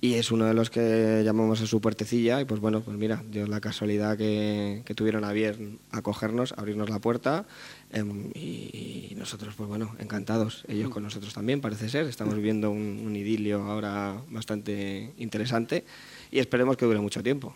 y 0.00 0.14
es 0.14 0.30
uno 0.30 0.44
de 0.44 0.54
los 0.54 0.70
que 0.70 1.22
llamamos 1.24 1.60
a 1.62 1.66
su 1.66 1.80
puertecilla 1.80 2.40
y 2.40 2.44
pues 2.44 2.60
bueno, 2.60 2.80
pues 2.80 2.96
mira, 2.96 3.24
dio 3.28 3.44
la 3.48 3.60
casualidad 3.60 4.16
que, 4.16 4.82
que 4.84 4.94
tuvieron 4.94 5.24
a 5.24 5.32
bien 5.32 5.80
acogernos, 5.90 6.54
abrirnos 6.56 6.88
la 6.90 7.00
puerta 7.00 7.44
em, 7.90 8.30
y, 8.36 9.12
nosotros 9.16 9.56
pues 9.56 9.68
bueno, 9.68 9.96
encantados, 9.98 10.62
ellos 10.68 10.90
con 10.90 11.02
nosotros 11.02 11.34
también 11.34 11.60
parece 11.60 11.88
ser, 11.88 12.06
estamos 12.06 12.36
viviendo 12.36 12.70
un, 12.70 13.16
idilio 13.16 13.64
ahora 13.64 14.14
bastante 14.28 15.12
interesante 15.18 15.84
y 16.30 16.38
esperemos 16.38 16.76
que 16.76 16.86
dure 16.86 17.00
mucho 17.00 17.20
tiempo. 17.20 17.52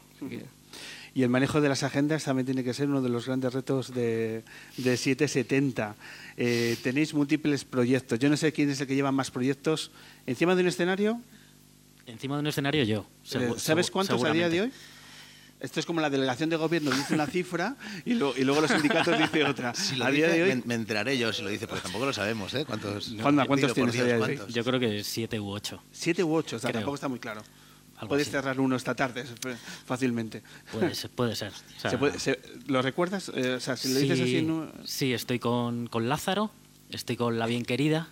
Y 1.15 1.23
el 1.23 1.29
manejo 1.29 1.61
de 1.61 1.69
las 1.69 1.85
agendas 1.85 2.25
también 2.25 2.45
tiene 2.45 2.65
que 2.65 2.75
ser 2.75 2.89
uno 2.89 3.01
de 3.01 3.09
los 3.09 3.27
grandes 3.27 3.53
retos 3.55 3.95
de, 3.95 4.43
de 4.77 4.97
770. 4.97 5.95
Eh, 6.37 6.77
tenéis 6.83 7.15
múltiples 7.15 7.65
proyectos. 7.65 8.19
Yo 8.19 8.29
no 8.29 8.37
sé 8.37 8.53
quién 8.53 8.69
es 8.71 8.81
el 8.81 8.89
que 8.89 8.97
lleva 8.97 9.13
más 9.13 9.31
proyectos. 9.31 9.93
¿Encima 10.27 10.57
de 10.57 10.63
un 10.63 10.69
escenario? 10.69 11.21
Encima 12.07 12.35
de 12.35 12.41
un 12.41 12.47
escenario 12.49 12.83
yo. 12.83 13.07
Eh, 13.27 13.29
segu- 13.39 13.59
¿Sabes 13.59 13.91
cuántos 13.93 14.23
a 14.25 14.33
día 14.33 14.49
de 14.49 14.63
hoy? 14.63 14.73
Esto 15.61 15.79
es 15.81 15.87
como 15.87 16.01
la 16.01 16.11
delegación 16.11 16.51
de 16.51 16.57
gobierno 16.57 16.91
dice 16.91 17.15
una 17.15 17.27
cifra 17.27 17.77
y, 18.05 18.15
lo- 18.15 18.37
y 18.37 18.43
luego 18.45 18.61
los 18.61 18.71
sindicatos 18.73 19.17
dice 19.17 19.45
otra. 19.45 19.73
Si 19.75 19.95
lo 19.95 20.05
a 20.07 20.11
día 20.11 20.27
dice, 20.27 20.39
de 20.39 20.43
hoy, 20.51 20.57
me, 20.57 20.63
me 20.67 20.75
enteraré 20.75 21.17
yo 21.17 21.33
si 21.33 21.43
lo 21.43 21.49
dice, 21.49 21.67
porque 21.69 21.83
tampoco 21.85 22.07
lo 22.07 22.13
sabemos, 22.13 22.53
¿eh? 22.55 22.65
¿Cuántos, 22.67 23.15
Juanma, 23.23 23.47
¿cuántos 23.47 23.73
tienes 23.73 23.95
a 23.95 24.05
día 24.05 24.17
de 24.17 24.21
hoy? 24.21 24.37
¿cuántos? 24.37 24.53
Yo 24.55 24.65
creo 24.65 24.81
que 24.81 25.05
siete 25.05 25.39
u 25.41 25.49
ocho. 25.49 25.81
siete 25.93 26.23
u 26.25 26.35
ocho, 26.35 26.57
o 26.57 26.59
sea, 26.59 26.69
Creo. 26.71 26.81
tampoco 26.81 26.97
está 26.97 27.09
muy 27.09 27.21
claro. 27.21 27.43
Así. 28.01 28.25
cerrar 28.25 28.61
uno 28.61 28.77
esta 28.77 28.95
tarde 28.95 29.25
fácilmente. 29.87 30.43
Puede 30.73 30.95
ser. 30.95 31.11
Puede 31.11 31.37
ser. 31.37 31.53
O 31.77 31.81
sea, 31.81 31.91
Se 31.91 31.99
puede- 31.99 32.19
se- 32.19 32.41
¿Lo 32.67 32.83
recuerdas? 32.83 33.31
Eh, 33.35 33.55
o 33.55 33.61
sea, 33.61 33.77
si 33.77 33.93
lo 33.93 34.01
dices 34.01 34.19
sí, 34.19 34.25
así... 34.25 34.43
No... 34.43 34.71
sí, 34.85 35.13
estoy 35.13 35.39
con, 35.39 35.87
con 35.87 36.09
Lázaro, 36.09 36.51
estoy 36.91 37.17
con 37.17 37.39
La 37.39 37.47
Bien 37.47 37.65
Querida, 37.65 38.09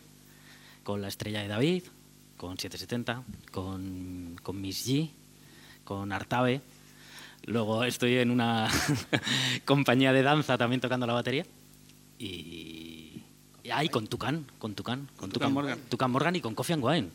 con 0.84 1.00
La 1.02 1.08
Estrella 1.08 1.40
de 1.42 1.48
David, 1.48 1.84
con 2.36 2.58
770, 2.58 3.22
con, 3.50 4.36
con 4.42 4.60
Miss 4.60 4.86
G, 4.86 5.10
con 5.84 6.12
Artabe. 6.12 6.60
Luego 7.46 7.82
estoy 7.84 8.18
en 8.18 8.30
una 8.30 8.68
compañía 9.64 10.12
de 10.12 10.22
danza 10.22 10.56
también 10.58 10.80
tocando 10.80 11.06
la 11.06 11.12
batería. 11.14 11.44
Y. 12.18 13.22
y 13.64 13.70
ahí 13.72 13.88
con 13.88 14.06
Tucán, 14.06 14.46
con 14.58 14.74
Tucán, 14.74 15.08
con 15.16 15.30
Tucán 15.30 15.52
Morgan. 15.52 15.78
Tucán 15.88 16.10
Morgan 16.10 16.36
y 16.36 16.40
con 16.40 16.54
Coffee 16.54 16.74
and 16.74 16.84
Wine. 16.84 17.08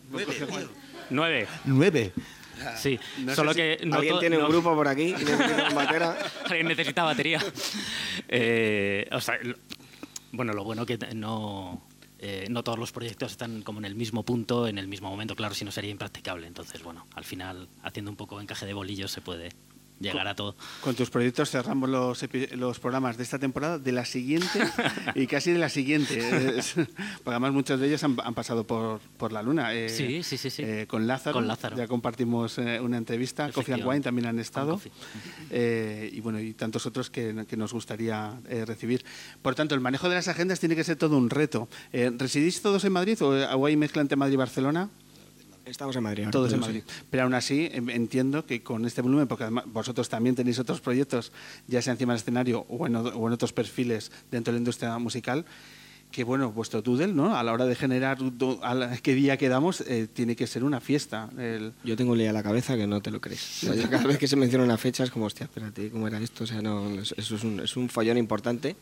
Nueve. 1.10 1.48
Nueve. 1.66 2.12
Sí, 2.78 3.00
No 3.20 3.36
solo 3.36 3.52
si 3.54 3.58
que 3.58 3.80
no 3.86 3.96
¿Alguien 3.98 4.20
tiene 4.20 4.38
un 4.38 4.50
grupo 4.50 4.74
por 4.76 4.88
aquí? 4.88 5.14
necesita? 5.74 6.18
Alguien 6.46 6.68
necesita 6.68 7.04
batería. 7.04 7.44
Eh, 8.28 9.08
o 9.12 9.22
sea, 9.22 9.38
lo- 9.42 9.56
bueno, 10.32 10.54
lo 10.54 10.64
bueno 10.64 10.86
que 10.86 10.98
no, 11.16 11.82
eh, 12.20 12.48
no 12.50 12.64
todos 12.64 12.78
los 12.78 12.92
proyectos 12.92 13.32
están 13.32 13.62
como 13.62 13.80
en 13.80 13.86
el 13.86 13.96
mismo 13.96 14.24
punto, 14.24 14.68
en 14.68 14.78
el 14.78 14.88
mismo 14.88 15.10
momento, 15.10 15.36
claro, 15.36 15.54
si 15.56 15.66
no 15.66 15.72
sería 15.72 15.92
impracticable. 15.92 16.48
Entonces, 16.48 16.84
bueno, 16.84 17.06
al 17.16 17.24
final, 17.24 17.68
haciendo 17.84 18.12
un 18.12 18.18
poco 18.18 18.40
encaje 18.42 18.66
de 18.66 18.74
bolillos 18.74 19.12
se 19.12 19.22
puede 19.22 19.50
llegar 20.00 20.28
a 20.28 20.36
todo. 20.36 20.56
Con 20.82 20.96
tus 20.96 21.10
proyectos 21.10 21.50
cerramos 21.50 21.90
los, 21.90 22.24
los 22.52 22.80
programas 22.80 23.18
de 23.18 23.24
esta 23.24 23.40
temporada, 23.40 23.80
de 23.80 23.92
la 23.92 24.06
siguiente 24.06 24.60
y 25.16 25.28
casi 25.28 25.52
de 25.52 25.60
la 25.60 25.70
siguiente. 25.70 26.18
Porque 26.76 27.32
además 27.32 27.54
muchos 27.54 27.80
de 27.80 27.88
ellos 27.88 28.04
han, 28.04 28.16
han 28.24 28.34
pasado 28.34 28.66
por, 28.66 29.00
por 29.18 29.32
la 29.32 29.42
luna. 29.42 29.74
eh, 29.74 29.90
Sí, 29.90 30.24
sí, 30.24 30.38
sí, 30.38 30.50
sí. 30.50 30.64
eh, 30.64 30.86
con 30.88 31.08
Lázaro. 31.08 31.34
Con 31.34 31.48
Lázaro. 31.48 31.76
Ya 31.78 31.88
compartimos 31.88 32.58
eh, 32.58 32.80
una 32.80 32.98
entrevista. 32.98 33.52
Coffee 33.52 33.74
and 33.76 33.86
Wine 33.86 34.02
también 34.02 34.28
han 34.28 34.40
estado. 34.40 34.80
Y 35.52 36.20
bueno, 36.22 36.40
y 36.40 36.54
tantos 36.54 36.86
otros 36.86 37.10
que, 37.10 37.46
que 37.48 37.58
nos 37.58 37.74
gustaría 37.74 38.34
recibir. 38.66 39.04
Por 39.42 39.56
tanto, 39.56 39.76
el 39.76 39.82
manejo 39.82 40.10
de 40.10 40.16
las 40.16 40.28
agendas 40.28 40.60
tiene 40.60 40.76
que 40.76 40.84
ser 40.84 40.98
todo 40.98 41.18
un 41.18 41.30
reto. 41.30 41.68
¿Residís 41.92 42.62
todos 42.62 42.84
en 42.86 42.94
Madrid 42.94 43.22
o, 43.22 43.30
o 43.30 43.66
hay 43.66 43.76
mezcla 43.76 44.02
entre 44.02 44.16
Madrid 44.16 44.34
y 44.34 44.38
Barcelona? 44.38 44.90
Estamos 45.70 45.96
en 45.96 46.04
Madrid 46.04 46.24
ahora. 46.24 46.32
Todos 46.32 46.54
en 46.54 46.60
sí. 46.60 46.66
Madrid. 46.66 46.84
Pero 47.10 47.24
aún 47.24 47.34
así 47.34 47.70
em- 47.72 47.90
entiendo 47.90 48.46
que 48.46 48.62
con 48.64 48.86
este 48.86 49.02
volumen, 49.02 49.28
porque 49.28 49.44
además 49.44 49.66
vosotros 49.68 50.08
también 50.10 50.36
tenéis 50.36 50.60
otros 50.60 50.80
proyectos, 50.82 51.32
ya 51.68 51.82
sea 51.82 51.94
encima 51.94 52.14
del 52.14 52.22
escenario 52.22 52.66
o 52.70 52.88
en, 52.88 52.96
o- 52.96 53.02
o 53.02 53.28
en 53.28 53.34
otros 53.34 53.54
perfiles 53.54 54.12
dentro 54.32 54.52
de 54.54 54.58
la 54.58 54.62
industria 54.62 54.98
musical, 54.98 55.46
que 56.12 56.24
bueno, 56.24 56.54
vuestro 56.54 56.82
doodle, 56.82 57.08
¿no? 57.08 57.36
A 57.36 57.44
la 57.44 57.52
hora 57.52 57.66
de 57.66 57.76
generar 57.76 58.18
do- 58.38 58.60
a 58.64 58.74
la- 58.74 58.96
qué 58.98 59.14
día 59.14 59.36
quedamos, 59.36 59.82
eh, 59.82 60.08
tiene 60.12 60.38
que 60.38 60.48
ser 60.48 60.64
una 60.64 60.80
fiesta. 60.80 61.30
El- 61.38 61.74
Yo 61.84 61.98
tengo 61.98 62.14
un 62.14 62.18
lío 62.18 62.30
a 62.30 62.34
la 62.34 62.44
cabeza 62.44 62.78
que 62.78 62.88
no 62.88 63.02
te 63.02 63.12
lo 63.12 63.20
crees. 63.20 63.64
O 63.66 63.74
sea, 63.74 63.90
cada 63.90 64.06
vez 64.08 64.18
que 64.18 64.28
se 64.28 64.38
menciona 64.38 64.64
una 64.64 64.78
fecha 64.78 65.04
es 65.04 65.12
como, 65.12 65.26
hostia, 65.26 65.44
espérate, 65.46 65.90
¿cómo 65.90 66.08
era 66.08 66.18
esto? 66.20 66.46
O 66.46 66.48
sea, 66.48 66.62
no, 66.62 66.88
es- 67.02 67.14
eso 67.18 67.36
es 67.36 67.44
un, 67.44 67.60
es 67.60 67.76
un 67.76 67.90
follón 67.90 68.18
importante. 68.18 68.78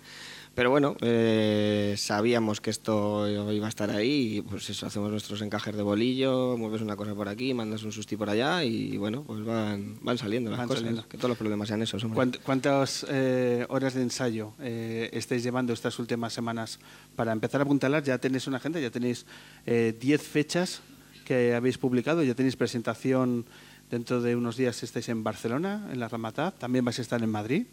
Pero 0.55 0.69
bueno, 0.69 0.95
eh, 1.01 1.95
sabíamos 1.97 2.61
que 2.61 2.69
esto 2.69 3.27
iba 3.51 3.65
a 3.65 3.69
estar 3.69 3.89
ahí 3.91 4.37
y 4.37 4.41
pues 4.41 4.69
eso, 4.69 4.85
hacemos 4.87 5.11
nuestros 5.11 5.41
encajes 5.41 5.75
de 5.75 5.83
bolillo, 5.83 6.55
mueves 6.57 6.81
una 6.81 6.95
cosa 6.95 7.13
por 7.13 7.27
aquí, 7.27 7.53
mandas 7.53 7.83
un 7.83 7.91
susti 7.91 8.15
por 8.15 8.29
allá 8.29 8.63
y 8.63 8.95
bueno, 8.95 9.23
pues 9.23 9.43
van, 9.43 9.97
van 10.01 10.17
saliendo 10.17 10.49
las 10.51 10.59
Van 10.59 10.67
cosas. 10.69 10.83
saliendo. 10.83 11.07
Que 11.09 11.17
todos 11.17 11.27
los 11.29 11.37
problemas 11.37 11.67
sean 11.67 11.81
esos, 11.81 12.01
hombre. 12.05 12.17
¿Cuánt- 12.21 12.39
¿Cuántas 12.41 13.05
eh, 13.09 13.65
horas 13.67 13.95
de 13.95 14.03
ensayo 14.03 14.53
eh, 14.61 15.09
estáis 15.11 15.43
llevando 15.43 15.73
estas 15.73 15.99
últimas 15.99 16.31
semanas 16.31 16.79
para 17.17 17.33
empezar 17.33 17.59
a 17.59 17.65
apuntalar? 17.65 18.01
Ya 18.03 18.17
tenéis 18.17 18.47
una 18.47 18.55
agenda, 18.55 18.79
ya 18.79 18.91
tenéis 18.91 19.25
eh, 19.65 19.93
10 19.99 20.21
fechas 20.21 20.79
que 21.25 21.53
habéis 21.53 21.77
publicado, 21.77 22.23
ya 22.23 22.33
tenéis 22.33 22.55
presentación 22.55 23.45
dentro 23.91 24.21
de 24.21 24.37
unos 24.37 24.55
días 24.55 24.81
estáis 24.83 25.09
en 25.09 25.21
Barcelona, 25.21 25.89
en 25.91 25.99
la 25.99 26.07
Ramataz, 26.07 26.53
también 26.57 26.85
vais 26.85 26.97
a 26.97 27.01
estar 27.01 27.21
en 27.21 27.29
Madrid. 27.29 27.65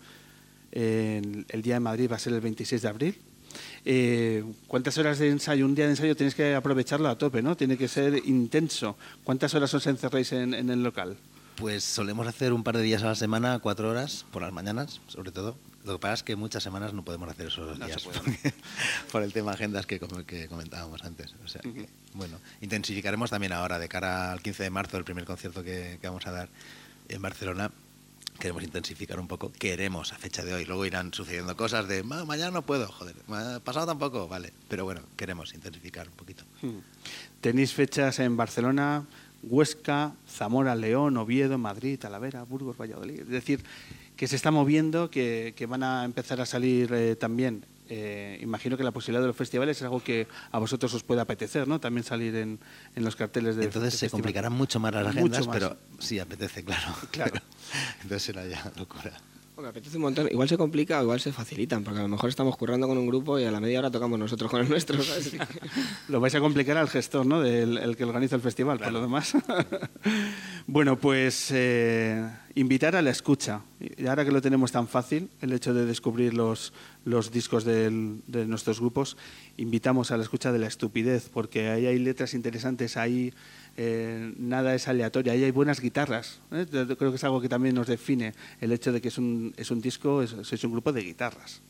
En- 0.72 1.44
el 1.48 1.62
día 1.62 1.74
de 1.74 1.80
Madrid 1.80 2.10
va 2.10 2.16
a 2.16 2.18
ser 2.18 2.32
el 2.32 2.40
26 2.40 2.82
de 2.82 2.88
abril. 2.88 3.18
Eh, 3.84 4.44
¿Cuántas 4.66 4.96
horas 4.98 5.18
de 5.18 5.28
ensayo? 5.28 5.66
Un 5.66 5.74
día 5.74 5.84
de 5.84 5.90
ensayo 5.92 6.16
tenéis 6.16 6.34
que 6.34 6.54
aprovecharlo 6.54 7.08
a 7.08 7.18
tope, 7.18 7.42
¿no? 7.42 7.56
Tiene 7.56 7.76
que 7.76 7.88
ser 7.88 8.22
intenso. 8.26 8.96
¿Cuántas 9.24 9.54
horas 9.54 9.72
os 9.74 9.86
encerráis 9.86 10.32
en, 10.32 10.54
en 10.54 10.70
el 10.70 10.82
local? 10.82 11.16
Pues 11.56 11.84
solemos 11.84 12.26
hacer 12.26 12.54
un 12.54 12.64
par 12.64 12.76
de 12.78 12.82
días 12.82 13.02
a 13.02 13.06
la 13.08 13.14
semana, 13.14 13.58
cuatro 13.58 13.90
horas, 13.90 14.24
por 14.32 14.40
las 14.42 14.52
mañanas, 14.52 15.00
sobre 15.06 15.30
todo. 15.32 15.56
Lo 15.84 15.94
que 15.94 15.98
pasa 15.98 16.14
es 16.14 16.22
que 16.22 16.34
muchas 16.36 16.62
semanas 16.62 16.94
no 16.94 17.04
podemos 17.04 17.28
hacer 17.28 17.48
esos 17.48 17.78
No 17.78 17.84
días 17.86 18.02
porque- 18.02 18.54
por 19.12 19.22
el 19.22 19.32
tema 19.34 19.52
agendas 19.52 19.84
que, 19.84 20.00
que 20.26 20.48
comentábamos 20.48 21.02
antes. 21.04 21.34
O 21.44 21.48
sea, 21.48 21.60
que, 21.60 21.88
bueno, 22.14 22.38
intensificaremos 22.62 23.28
también 23.30 23.52
ahora, 23.52 23.78
de 23.78 23.88
cara 23.88 24.32
al 24.32 24.40
15 24.40 24.62
de 24.62 24.70
marzo, 24.70 24.96
el 24.96 25.04
primer 25.04 25.24
concierto 25.26 25.62
que, 25.62 25.98
que 26.00 26.06
vamos 26.06 26.26
a 26.26 26.30
dar 26.32 26.48
en 27.08 27.20
Barcelona. 27.20 27.70
Queremos 28.42 28.64
intensificar 28.64 29.20
un 29.20 29.28
poco, 29.28 29.52
queremos 29.52 30.12
a 30.12 30.18
fecha 30.18 30.42
de 30.44 30.52
hoy. 30.52 30.64
Luego 30.64 30.84
irán 30.84 31.14
sucediendo 31.14 31.56
cosas 31.56 31.86
de 31.86 32.02
"Ma- 32.02 32.24
mañana 32.24 32.50
no 32.50 32.62
puedo, 32.62 32.90
joder, 32.90 33.14
pasado 33.62 33.86
tampoco, 33.86 34.26
vale. 34.26 34.52
Pero 34.66 34.82
bueno, 34.84 35.00
queremos 35.16 35.54
intensificar 35.54 36.08
un 36.08 36.14
poquito. 36.14 36.42
Tenéis 37.40 37.72
fechas 37.72 38.18
en 38.18 38.36
Barcelona, 38.36 39.04
Huesca, 39.44 40.14
Zamora, 40.28 40.74
León, 40.74 41.16
Oviedo, 41.18 41.56
Madrid, 41.56 42.00
Talavera, 42.00 42.42
Burgos, 42.42 42.76
Valladolid. 42.76 43.20
Es 43.20 43.28
decir, 43.28 43.62
que 44.16 44.26
se 44.26 44.34
está 44.34 44.50
moviendo, 44.50 45.08
que, 45.08 45.54
que 45.56 45.66
van 45.66 45.84
a 45.84 46.04
empezar 46.04 46.40
a 46.40 46.44
salir 46.44 46.92
eh, 46.92 47.14
también. 47.14 47.64
Eh, 47.88 48.38
imagino 48.40 48.76
que 48.76 48.84
la 48.84 48.90
posibilidad 48.92 49.20
de 49.22 49.26
los 49.26 49.36
festivales 49.36 49.76
es 49.76 49.82
algo 49.82 50.02
que 50.02 50.26
a 50.50 50.58
vosotros 50.58 50.94
os 50.94 51.02
puede 51.02 51.20
apetecer, 51.20 51.66
¿no? 51.68 51.78
También 51.80 52.04
salir 52.04 52.34
en, 52.36 52.58
en 52.94 53.04
los 53.04 53.16
carteles 53.16 53.56
de 53.56 53.64
Entonces 53.64 53.92
de 53.92 53.98
se 53.98 54.04
festival. 54.06 54.22
complicarán 54.22 54.52
mucho 54.52 54.80
más 54.80 54.94
las 54.94 55.06
Mucho 55.06 55.18
agendas, 55.18 55.46
más. 55.46 55.54
pero 55.54 55.76
sí 55.98 56.18
apetece, 56.18 56.64
claro. 56.64 56.94
Claro. 57.10 57.32
Pero- 57.32 57.44
entonces 58.02 58.22
será 58.22 58.46
ya 58.46 58.72
locura. 58.76 59.12
Me 59.60 59.68
apetece 59.68 59.96
un 59.96 60.02
montón. 60.04 60.26
Igual 60.28 60.48
se 60.48 60.56
complica 60.56 60.98
o 60.98 61.02
igual 61.04 61.20
se 61.20 61.30
facilitan, 61.30 61.84
porque 61.84 62.00
a 62.00 62.02
lo 62.02 62.08
mejor 62.08 62.28
estamos 62.30 62.56
currando 62.56 62.88
con 62.88 62.98
un 62.98 63.06
grupo 63.06 63.38
y 63.38 63.44
a 63.44 63.50
la 63.52 63.60
media 63.60 63.78
hora 63.78 63.90
tocamos 63.92 64.18
nosotros 64.18 64.50
con 64.50 64.60
el 64.62 64.68
nuestro. 64.68 65.00
¿sabes? 65.02 65.30
Lo 66.08 66.18
vais 66.18 66.34
a 66.34 66.40
complicar 66.40 66.76
al 66.78 66.88
gestor, 66.88 67.26
¿no? 67.26 67.40
Del 67.40 67.78
el 67.78 67.96
que 67.96 68.02
organiza 68.04 68.34
el 68.34 68.42
festival, 68.42 68.78
por 68.78 68.90
lo 68.90 69.00
demás. 69.02 69.34
bueno, 70.66 70.98
pues 70.98 71.50
eh, 71.52 72.28
invitar 72.54 72.96
a 72.96 73.02
la 73.02 73.10
escucha. 73.10 73.60
Y 73.78 74.06
ahora 74.06 74.24
que 74.24 74.32
lo 74.32 74.40
tenemos 74.40 74.72
tan 74.72 74.88
fácil, 74.88 75.28
el 75.40 75.52
hecho 75.52 75.74
de 75.74 75.84
descubrir 75.86 76.34
los, 76.34 76.72
los 77.04 77.32
discos 77.32 77.64
del- 77.64 78.20
de 78.26 78.46
nuestros 78.46 78.78
grupos, 78.80 79.16
invitamos 79.56 80.10
a 80.10 80.16
la 80.16 80.22
escucha 80.22 80.52
de 80.52 80.58
la 80.58 80.66
estupidez, 80.68 81.28
porque 81.32 81.68
ahí 81.68 81.86
hay 81.86 81.98
letras 81.98 82.34
interesantes, 82.34 82.96
ahí 82.96 83.32
eh, 83.76 84.32
nada 84.38 84.74
es 84.74 84.86
aleatorio, 84.86 85.32
ahí 85.32 85.42
hay 85.44 85.50
buenas 85.50 85.80
guitarras. 85.80 86.40
¿eh? 86.52 86.66
Creo 86.70 87.10
que 87.10 87.16
es 87.16 87.24
algo 87.24 87.40
que 87.40 87.48
también 87.48 87.74
nos 87.74 87.86
define 87.86 88.34
el 88.60 88.70
hecho 88.72 88.92
de 88.92 89.00
que 89.00 89.08
es 89.08 89.18
un, 89.18 89.52
es 89.56 89.70
un 89.70 89.80
disco, 89.80 90.22
es, 90.22 90.32
es 90.52 90.64
un 90.64 90.72
grupo 90.72 90.92
de 90.92 91.02
guitarras. 91.02 91.60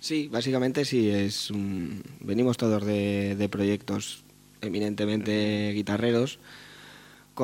Sí, 0.00 0.28
básicamente 0.28 0.84
sí. 0.84 1.08
Es 1.10 1.50
un- 1.50 2.02
Venimos 2.20 2.56
todos 2.56 2.84
de, 2.84 3.34
de 3.36 3.48
proyectos 3.48 4.22
eminentemente 4.60 5.72
guitarreros. 5.74 6.38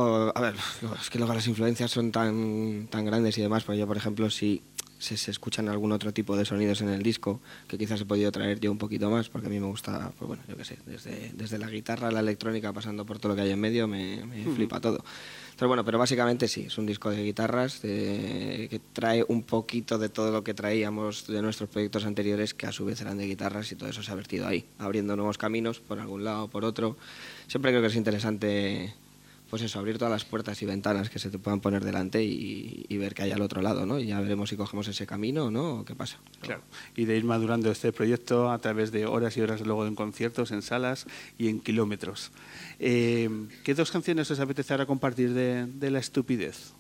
A 0.03 0.41
ver, 0.41 0.55
es 1.01 1.11
que 1.11 1.19
luego 1.19 1.35
las 1.35 1.47
influencias 1.47 1.91
son 1.91 2.11
tan, 2.11 2.89
tan 2.91 3.05
grandes 3.05 3.39
y 3.39 3.43
demás. 3.43 3.65
Pues 3.65 3.79
yo, 3.79 3.87
por 3.87 3.97
ejemplo, 3.97 4.29
sí, 4.31 4.63
se, 4.99 5.17
se, 5.17 5.31
escuchan 5.31 5.69
algún 5.69 5.93
otro 5.93 6.13
tipo 6.13 6.37
de 6.37 6.45
sonidos 6.45 6.81
en 6.81 6.89
el 6.89 7.03
disco 7.03 7.41
que 7.69 7.79
quizás 7.79 8.01
he 8.01 8.05
podido 8.05 8.33
traer 8.33 8.59
yo 8.59 8.73
un 8.73 8.79
poquito 8.79 9.11
más, 9.11 9.29
porque 9.29 9.47
a 9.47 9.51
mí 9.51 9.61
me 9.61 9.67
gusta, 9.67 10.13
pues 10.19 10.27
bueno, 10.27 10.43
yo 10.49 10.57
qué 10.57 10.65
sé, 10.65 10.79
desde, 10.87 11.33
desde 11.35 11.59
la 11.59 11.69
guitarra, 11.69 12.11
la 12.11 12.21
electrónica, 12.21 12.73
pasando 12.73 13.05
por 13.05 13.19
todo 13.19 13.31
lo 13.31 13.37
que 13.37 13.43
hay 13.43 13.51
en 13.51 13.61
medio, 13.61 13.87
me, 13.87 14.25
me 14.25 14.45
mm. 14.47 14.55
flipa 14.55 14.81
todo. 14.81 15.05
Pero 15.57 15.69
bueno, 15.69 15.85
pero 15.85 15.99
básicamente 15.99 16.49
sí, 16.49 16.63
es 16.63 16.79
un 16.79 16.87
disco 16.87 17.11
de 17.11 17.23
guitarras 17.23 17.81
de, 17.83 18.67
que 18.69 18.81
trae 18.93 19.25
un 19.29 19.45
poquito 19.45 19.99
de 19.99 20.09
todo 20.09 20.33
lo 20.33 20.43
que 20.43 20.55
traíamos 20.55 21.29
de 21.29 21.41
nuestros 21.43 21.69
proyectos 21.69 22.05
anteriores, 22.05 22.55
que 22.55 22.67
a 22.67 22.73
su 22.73 22.85
vez 22.85 23.01
eran 23.01 23.19
de 23.19 23.27
guitarras 23.27 23.71
y 23.71 23.77
todo 23.77 23.89
eso 23.89 24.03
se 24.03 24.11
ha 24.11 24.15
vertido 24.17 24.49
ahí, 24.49 24.65
abriendo 24.79 25.15
nuevos 25.15 25.39
caminos 25.39 25.79
por 25.79 26.01
algún 26.01 26.25
lado 26.25 26.45
o 26.45 26.49
por 26.49 26.65
otro. 26.65 26.97
Siempre 27.47 27.71
creo 27.71 27.83
que 27.83 27.89
es 27.89 27.97
interesante 27.97 28.95
pues 29.55 29.63
eso, 29.63 29.79
abrir 29.79 29.99
todas 29.99 30.11
las 30.11 30.25
puertas 30.25 30.61
y 30.63 30.67
ventanas 30.67 31.09
que 31.11 31.21
se 31.21 31.31
te 31.31 31.39
puedan 31.39 31.61
poner 31.61 31.85
delante 31.85 32.25
y, 32.25 32.99
ver 32.99 33.15
que 33.15 33.23
hay 33.23 33.31
al 33.31 33.41
otro 33.41 33.63
lado, 33.63 33.87
¿no? 33.87 34.01
Y 34.01 34.07
ya 34.07 34.21
veremos 34.21 34.51
si 34.51 34.57
cogemos 34.57 34.89
ese 34.89 35.07
camino 35.07 35.49
no, 35.49 35.79
o 35.79 35.85
qué 35.85 35.95
pasa. 35.95 36.19
Claro, 36.41 36.63
y 36.97 37.05
de 37.05 37.17
ir 37.17 37.23
madurando 37.23 37.71
este 37.71 37.93
proyecto 37.93 38.51
a 38.51 38.59
través 38.59 38.91
de 38.91 39.07
horas 39.07 39.37
y 39.37 39.43
horas 39.43 39.61
luego 39.61 39.87
en 39.87 39.95
conciertos, 39.95 40.51
en 40.51 40.61
salas 40.61 41.07
y 41.39 41.47
en 41.47 41.61
kilómetros. 41.61 42.33
Eh, 42.81 43.31
¿Qué 43.63 43.75
dos 43.75 43.93
canciones 43.93 44.29
os 44.29 44.41
apetece 44.41 44.73
ahora 44.73 44.87
compartir 44.87 45.35
de 45.35 45.91
La 45.93 46.01
Estupidez? 46.01 46.75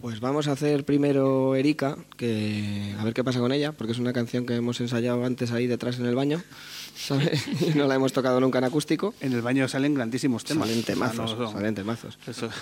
Pues 0.00 0.20
vamos 0.20 0.48
a 0.48 0.52
hacer 0.52 0.84
primero 0.86 1.54
Erika, 1.54 1.98
que 2.16 2.94
a 2.98 3.04
ver 3.04 3.12
qué 3.12 3.22
pasa 3.22 3.38
con 3.38 3.52
ella, 3.52 3.72
porque 3.72 3.92
es 3.92 3.98
una 3.98 4.14
canción 4.14 4.46
que 4.46 4.54
hemos 4.54 4.80
ensayado 4.80 5.22
antes 5.26 5.52
ahí 5.52 5.66
detrás 5.66 5.98
en 5.98 6.06
el 6.06 6.14
baño, 6.14 6.42
¿sabes? 6.96 7.46
Y 7.60 7.76
no 7.76 7.86
la 7.86 7.96
hemos 7.96 8.14
tocado 8.14 8.40
nunca 8.40 8.58
en 8.58 8.64
acústico. 8.64 9.12
En 9.20 9.34
el 9.34 9.42
baño 9.42 9.68
salen 9.68 9.94
grandísimos 9.94 10.44
temas. 10.44 10.68
Salen 10.68 10.84
temazos, 10.84 11.52
salen 11.52 11.74
temazos. 11.74 12.18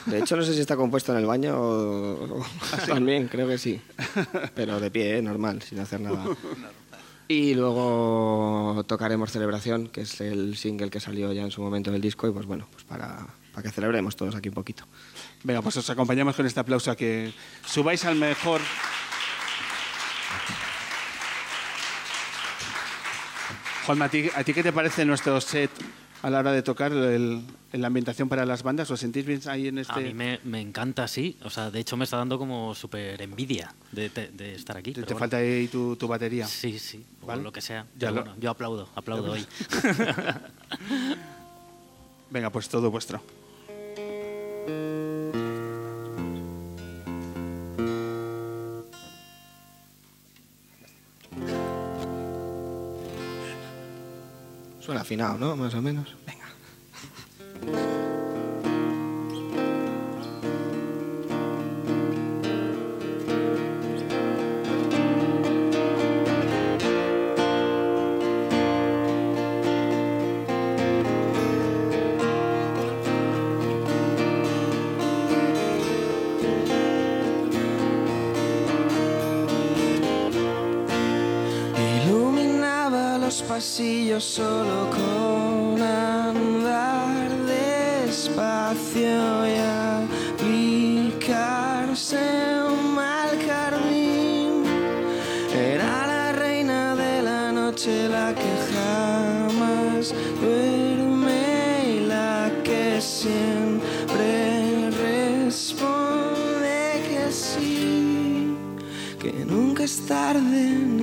De 0.07 0.18
hecho, 0.18 0.37
no 0.37 0.42
sé 0.42 0.53
si 0.53 0.61
está 0.61 0.77
compuesto 0.77 1.12
en 1.12 1.18
el 1.18 1.27
baño 1.27 1.55
o, 1.57 2.44
¿Ah, 2.72 2.87
también, 2.88 3.29
creo 3.29 3.46
que 3.46 3.59
sí. 3.59 3.81
Pero 4.57 4.81
de 4.81 4.90
pie, 4.90 5.18
¿eh? 5.18 5.22
normal, 5.22 5.62
sin 5.62 5.79
hacer 5.79 6.01
nada. 6.01 6.24
Y 7.31 7.53
luego 7.53 8.83
tocaremos 8.87 9.31
Celebración, 9.31 9.88
que 9.88 10.01
es 10.01 10.18
el 10.22 10.57
single 10.57 10.88
que 10.88 10.98
salió 10.98 11.31
ya 11.31 11.42
en 11.42 11.51
su 11.51 11.61
momento 11.61 11.92
del 11.92 12.01
disco, 12.01 12.27
y 12.27 12.31
pues 12.31 12.46
bueno, 12.46 12.66
pues 12.72 12.85
para, 12.85 13.27
para 13.53 13.62
que 13.62 13.70
celebremos 13.70 14.16
todos 14.16 14.35
aquí 14.35 14.48
un 14.48 14.55
poquito. 14.55 14.85
Venga, 15.44 15.62
pues 15.62 15.77
os 15.77 15.88
acompañamos 15.90 16.35
con 16.35 16.46
este 16.46 16.61
aplauso 16.61 16.90
a 16.90 16.96
que 16.96 17.33
subáis 17.64 18.05
al 18.05 18.16
mejor. 18.16 18.61
Juan, 23.87 24.03
¿a 24.03 24.09
ti, 24.11 24.29
qué 24.44 24.62
te 24.62 24.72
parece 24.72 25.05
nuestro 25.05 25.40
set 25.40 25.70
a 26.20 26.29
la 26.29 26.40
hora 26.40 26.53
de 26.53 26.62
tocar 26.62 26.92
la 26.92 27.87
ambientación 27.87 28.29
para 28.29 28.44
las 28.44 28.62
bandas? 28.62 28.90
¿Os 28.90 29.01
sentís 29.01 29.24
bien 29.24 29.40
ahí 29.46 29.68
en 29.68 29.79
este...? 29.79 29.92
A 29.94 29.96
mí 29.98 30.12
me, 30.12 30.61
encanta, 30.61 31.09
sí. 31.09 31.38
O 31.42 31.48
sea, 31.48 31.70
de 31.70 31.81
hecho 31.81 31.96
me 31.96 32.05
está 32.05 32.18
dando 32.18 32.38
como 32.38 32.74
súper 32.74 33.22
envidia 33.22 33.72
de, 33.92 34.11
estar 34.55 34.77
aquí. 34.77 34.92
¿Te, 34.92 35.14
falta 35.14 35.38
ahí 35.38 35.68
tu, 35.68 35.96
batería? 36.07 36.46
Sí, 36.46 36.79
sí, 36.79 37.03
o 37.22 37.35
lo 37.37 37.51
que 37.51 37.62
sea. 37.62 37.87
yo 37.96 38.51
aplaudo, 38.51 38.90
aplaudo 38.94 39.33
hoy. 39.33 39.46
Venga, 42.31 42.51
pues 42.51 42.68
todo 42.68 42.90
vuestro. 42.90 43.22
Suena 54.88 55.03
afinado, 55.03 55.37
¿no? 55.37 55.55
Más 55.55 55.74
o 55.74 55.83
menos. 55.83 56.16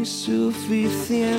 suficiente. 0.06 1.36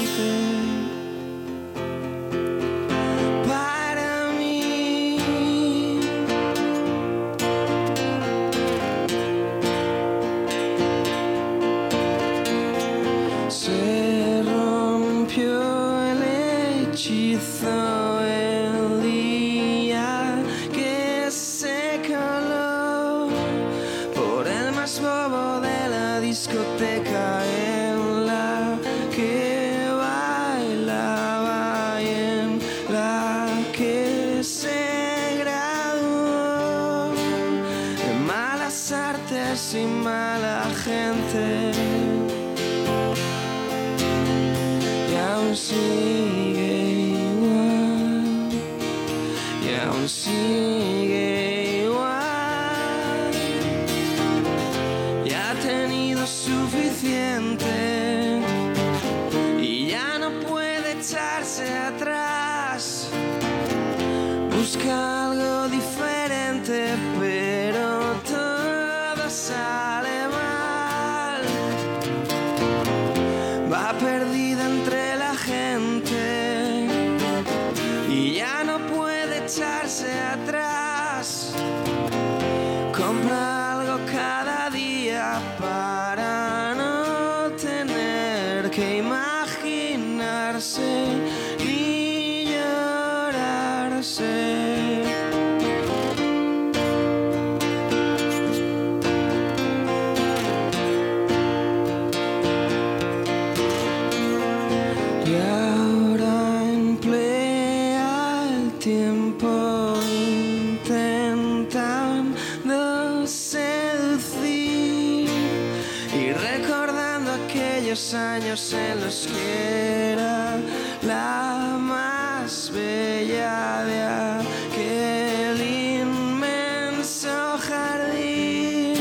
recordando 116.48 117.32
aquellos 117.32 118.14
años 118.14 118.72
en 118.72 119.00
los 119.00 119.26
que 119.26 120.12
era 120.12 120.56
la 121.02 121.76
más 121.78 122.70
bella 122.72 123.84
de 123.84 124.02
aquel 124.42 125.60
inmenso 126.00 127.58
jardín, 127.58 128.94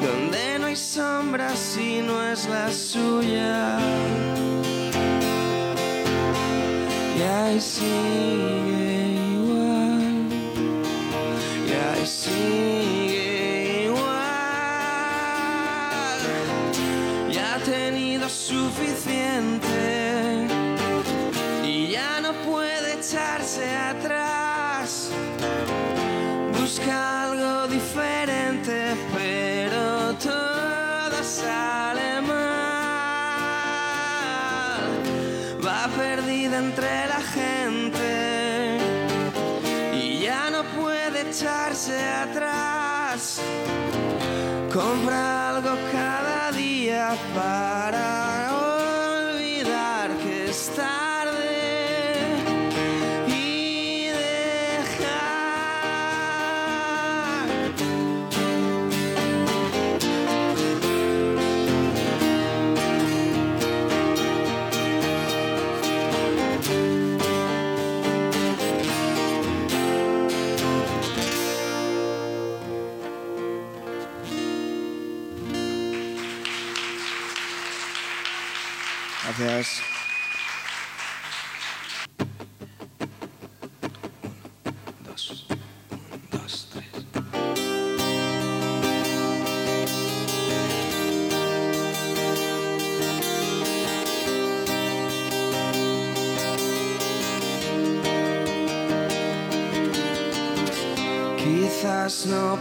donde 0.00 0.58
no 0.58 0.66
hay 0.66 0.76
sombra 0.76 1.54
si 1.56 2.00
no 2.02 2.22
es 2.22 2.46
la 2.48 2.70
suya. 2.70 3.78
Y 7.18 7.22
ahí 7.22 7.60
sí. 7.60 8.57
comprar. 44.88 45.37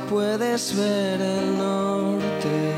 puedes 0.09 0.75
ver 0.75 1.21
el 1.21 1.57
norte, 1.57 2.73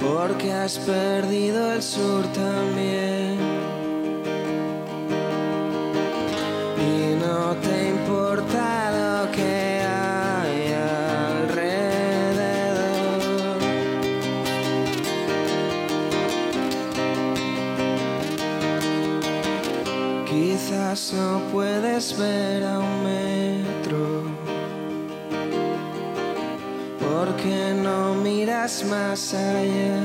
porque 0.00 0.52
has 0.52 0.78
perdido 0.78 1.72
el 1.72 1.82
sur 1.82 2.24
también. 2.32 3.38
Y 6.78 7.14
no 7.24 7.54
te 7.56 7.88
importa 7.88 8.90
lo 9.00 9.30
que 9.32 9.80
hay 9.80 10.72
alrededor. 11.42 11.72
Quizás 20.26 21.12
no 21.14 21.40
puedes 21.52 22.16
ver 22.18 22.64
aún 22.64 22.91
que 27.42 27.74
no 27.74 28.14
miras 28.14 28.84
más 28.84 29.34
allá 29.34 30.00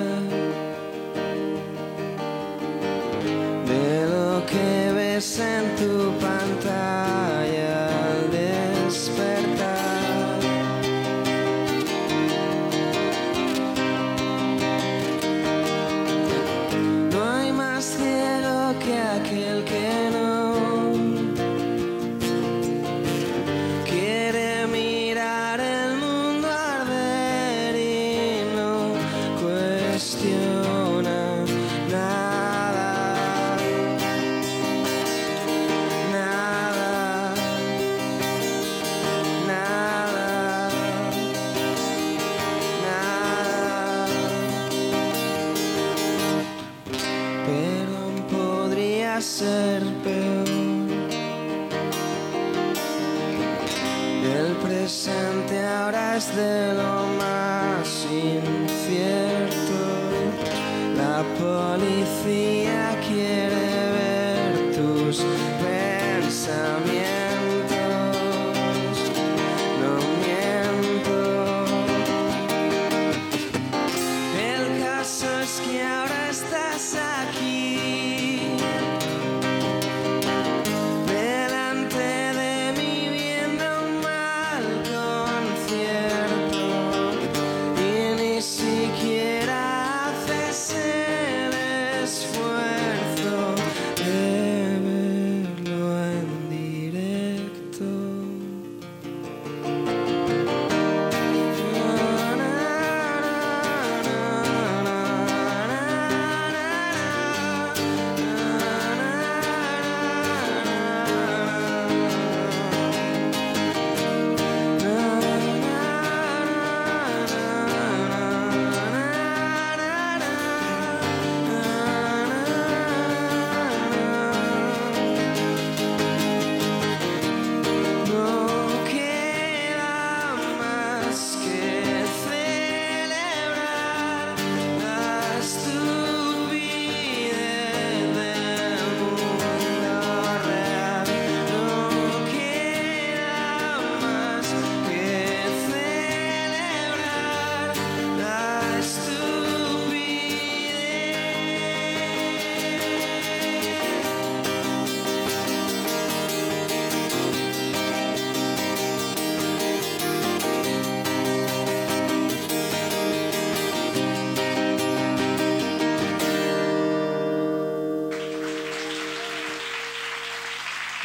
de 3.68 4.06
lo 4.10 4.46
que 4.48 4.92
ves 4.96 5.40
en 5.40 5.76
tu 5.76 6.07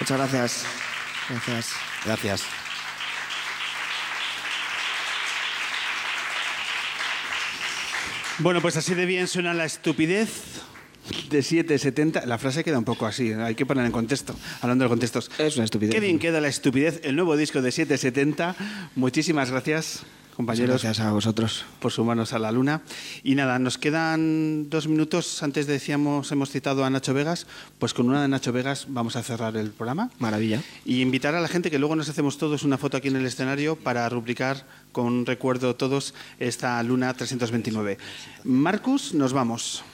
Muchas 0.02 0.18
gracias. 0.18 0.64
Gracias. 1.28 1.72
Gracias. 2.04 2.42
Bueno, 8.38 8.60
pues 8.60 8.76
así 8.76 8.96
de 8.96 9.06
bien 9.06 9.28
suena 9.28 9.54
la 9.54 9.64
estupidez 9.64 10.28
de 11.30 11.40
770. 11.40 12.26
La 12.26 12.38
frase 12.38 12.64
queda 12.64 12.78
un 12.78 12.84
poco 12.84 13.06
así, 13.06 13.32
hay 13.32 13.54
que 13.54 13.64
poner 13.64 13.86
en 13.86 13.92
contexto, 13.92 14.34
hablando 14.60 14.82
de 14.82 14.88
contextos. 14.88 15.30
Es 15.38 15.54
una 15.54 15.66
estupidez. 15.66 15.94
Qué 15.94 16.00
bien 16.00 16.18
queda 16.18 16.40
la 16.40 16.48
estupidez, 16.48 17.00
el 17.04 17.14
nuevo 17.14 17.36
disco 17.36 17.62
de 17.62 17.70
770. 17.70 18.56
Muchísimas 18.96 19.52
gracias, 19.52 20.02
compañeros. 20.34 20.82
Gracias 20.82 21.00
a 21.00 21.12
vosotros. 21.12 21.64
por 21.80 21.92
sumarnos 21.92 22.32
a 22.32 22.38
la 22.38 22.52
luna. 22.52 22.82
Y 23.22 23.34
nada, 23.34 23.58
nos 23.58 23.78
quedan 23.78 24.68
dos 24.70 24.88
minutos. 24.88 25.42
Antes 25.42 25.66
decíamos, 25.66 26.30
hemos 26.32 26.50
citado 26.50 26.84
a 26.84 26.90
Nacho 26.90 27.14
Vegas, 27.14 27.46
pues 27.78 27.94
con 27.94 28.08
una 28.08 28.22
de 28.22 28.28
Nacho 28.28 28.52
Vegas 28.52 28.86
vamos 28.88 29.16
a 29.16 29.22
cerrar 29.22 29.56
el 29.56 29.70
programa. 29.70 30.10
Maravilla. 30.18 30.62
Y 30.84 31.00
invitar 31.00 31.34
a 31.34 31.40
la 31.40 31.48
gente 31.48 31.70
que 31.70 31.78
luego 31.78 31.96
nos 31.96 32.08
hacemos 32.08 32.38
todos 32.38 32.62
una 32.62 32.78
foto 32.78 32.96
aquí 32.96 33.08
en 33.08 33.16
el 33.16 33.26
escenario 33.26 33.76
para 33.76 34.08
rubricar 34.08 34.66
con 34.92 35.26
recuerdo 35.26 35.76
todos 35.76 36.14
esta 36.38 36.82
luna 36.82 37.14
329. 37.14 37.98
Marcus, 38.44 39.14
nos 39.14 39.32
vamos. 39.32 39.84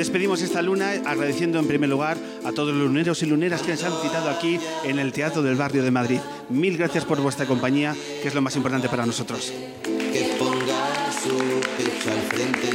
Despedimos 0.00 0.40
esta 0.40 0.62
luna 0.62 0.92
agradeciendo 1.04 1.58
en 1.58 1.66
primer 1.66 1.90
lugar 1.90 2.16
a 2.46 2.52
todos 2.52 2.74
los 2.74 2.86
luneros 2.86 3.22
y 3.22 3.26
luneras 3.26 3.60
que 3.60 3.72
nos 3.72 3.84
han 3.84 3.92
citado 4.00 4.30
aquí 4.30 4.58
en 4.82 4.98
el 4.98 5.12
Teatro 5.12 5.42
del 5.42 5.56
Barrio 5.56 5.82
de 5.82 5.90
Madrid. 5.90 6.20
Mil 6.48 6.78
gracias 6.78 7.04
por 7.04 7.20
vuestra 7.20 7.44
compañía, 7.44 7.94
que 8.22 8.28
es 8.28 8.34
lo 8.34 8.40
más 8.40 8.56
importante 8.56 8.88
para 8.88 9.04
nosotros. 9.04 9.52
que 9.84 10.36
ponga 10.38 11.12
su 11.12 11.36
pecho 11.76 12.12
al 12.12 12.22
frente 12.30 12.70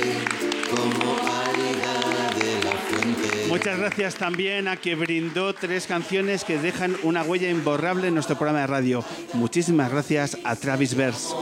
como 0.70 1.16
de 2.36 2.64
la 2.64 2.72
fuente. 2.74 3.48
Muchas 3.48 3.80
gracias 3.80 4.16
también 4.16 4.68
a 4.68 4.78
que 4.78 4.94
brindó 4.94 5.56
tres 5.56 5.88
canciones 5.88 6.44
que 6.44 6.60
dejan 6.60 6.96
una 7.02 7.24
huella 7.24 7.50
imborrable 7.50 8.10
en 8.10 8.14
nuestro 8.14 8.36
programa 8.36 8.62
de 8.62 8.68
radio. 8.68 9.04
Muchísimas 9.34 9.92
gracias 9.92 10.38
a 10.44 10.56
Travis 10.56 10.94
Verse. 10.94 11.34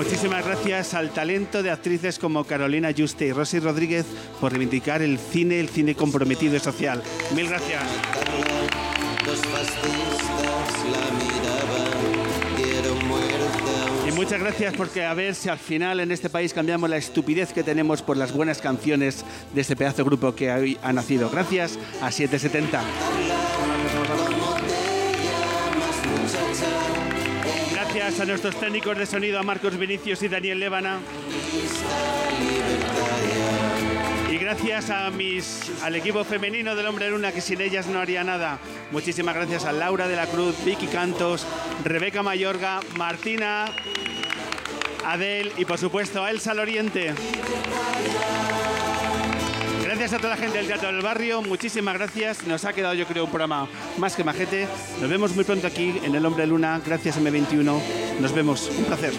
Muchísimas 0.00 0.46
gracias 0.46 0.94
al 0.94 1.10
talento 1.10 1.62
de 1.62 1.70
actrices 1.70 2.18
como 2.18 2.44
Carolina 2.44 2.88
Juste 2.96 3.26
y 3.26 3.32
Rosy 3.32 3.58
Rodríguez 3.58 4.06
por 4.40 4.50
reivindicar 4.50 5.02
el 5.02 5.18
cine, 5.18 5.60
el 5.60 5.68
cine 5.68 5.94
comprometido 5.94 6.56
y 6.56 6.58
social. 6.58 7.02
Mil 7.36 7.46
gracias. 7.46 7.82
Y 14.08 14.12
muchas 14.12 14.40
gracias 14.40 14.74
porque 14.74 15.04
a 15.04 15.12
ver 15.12 15.34
si 15.34 15.50
al 15.50 15.58
final 15.58 16.00
en 16.00 16.12
este 16.12 16.30
país 16.30 16.54
cambiamos 16.54 16.88
la 16.88 16.96
estupidez 16.96 17.52
que 17.52 17.62
tenemos 17.62 18.00
por 18.00 18.16
las 18.16 18.32
buenas 18.32 18.62
canciones 18.62 19.22
de 19.52 19.60
este 19.60 19.76
pedazo 19.76 19.98
de 19.98 20.04
grupo 20.04 20.34
que 20.34 20.50
hoy 20.50 20.78
ha 20.82 20.94
nacido. 20.94 21.28
Gracias 21.28 21.78
a 22.00 22.10
770. 22.10 22.80
Gracias 27.92 28.20
a 28.20 28.24
nuestros 28.24 28.54
técnicos 28.54 28.96
de 28.96 29.04
sonido, 29.04 29.40
a 29.40 29.42
Marcos 29.42 29.76
Vinicius 29.76 30.22
y 30.22 30.28
Daniel 30.28 30.60
Lébana. 30.60 31.00
Y 34.30 34.38
gracias 34.38 34.90
a 34.90 35.10
mis, 35.10 35.72
al 35.82 35.96
equipo 35.96 36.22
femenino 36.22 36.76
del 36.76 36.86
Hombre 36.86 37.10
Luna, 37.10 37.32
que 37.32 37.40
sin 37.40 37.60
ellas 37.60 37.88
no 37.88 37.98
haría 37.98 38.22
nada. 38.22 38.60
Muchísimas 38.92 39.34
gracias 39.34 39.64
a 39.64 39.72
Laura 39.72 40.06
de 40.06 40.14
la 40.14 40.26
Cruz, 40.26 40.54
Vicky 40.64 40.86
Cantos, 40.86 41.44
Rebeca 41.82 42.22
Mayorga, 42.22 42.78
Martina, 42.94 43.64
Adel 45.04 45.50
y 45.56 45.64
por 45.64 45.78
supuesto 45.78 46.22
a 46.22 46.30
Elsa 46.30 46.54
Loriente. 46.54 47.12
Gracias 50.00 50.18
a 50.18 50.22
toda 50.22 50.34
la 50.34 50.40
gente 50.40 50.56
del 50.56 50.66
Teatro 50.66 50.90
del 50.90 51.02
Barrio, 51.02 51.42
muchísimas 51.42 51.92
gracias. 51.92 52.46
Nos 52.46 52.64
ha 52.64 52.72
quedado 52.72 52.94
yo 52.94 53.06
creo 53.06 53.24
un 53.26 53.30
programa 53.30 53.68
más 53.98 54.16
que 54.16 54.24
majete. 54.24 54.66
Nos 54.98 55.10
vemos 55.10 55.34
muy 55.34 55.44
pronto 55.44 55.66
aquí 55.66 55.92
en 56.02 56.14
El 56.14 56.24
Hombre 56.24 56.46
Luna. 56.46 56.80
Gracias 56.86 57.20
M21. 57.20 57.78
Nos 58.18 58.32
vemos. 58.32 58.70
Un 58.78 58.84
placer. 58.86 59.12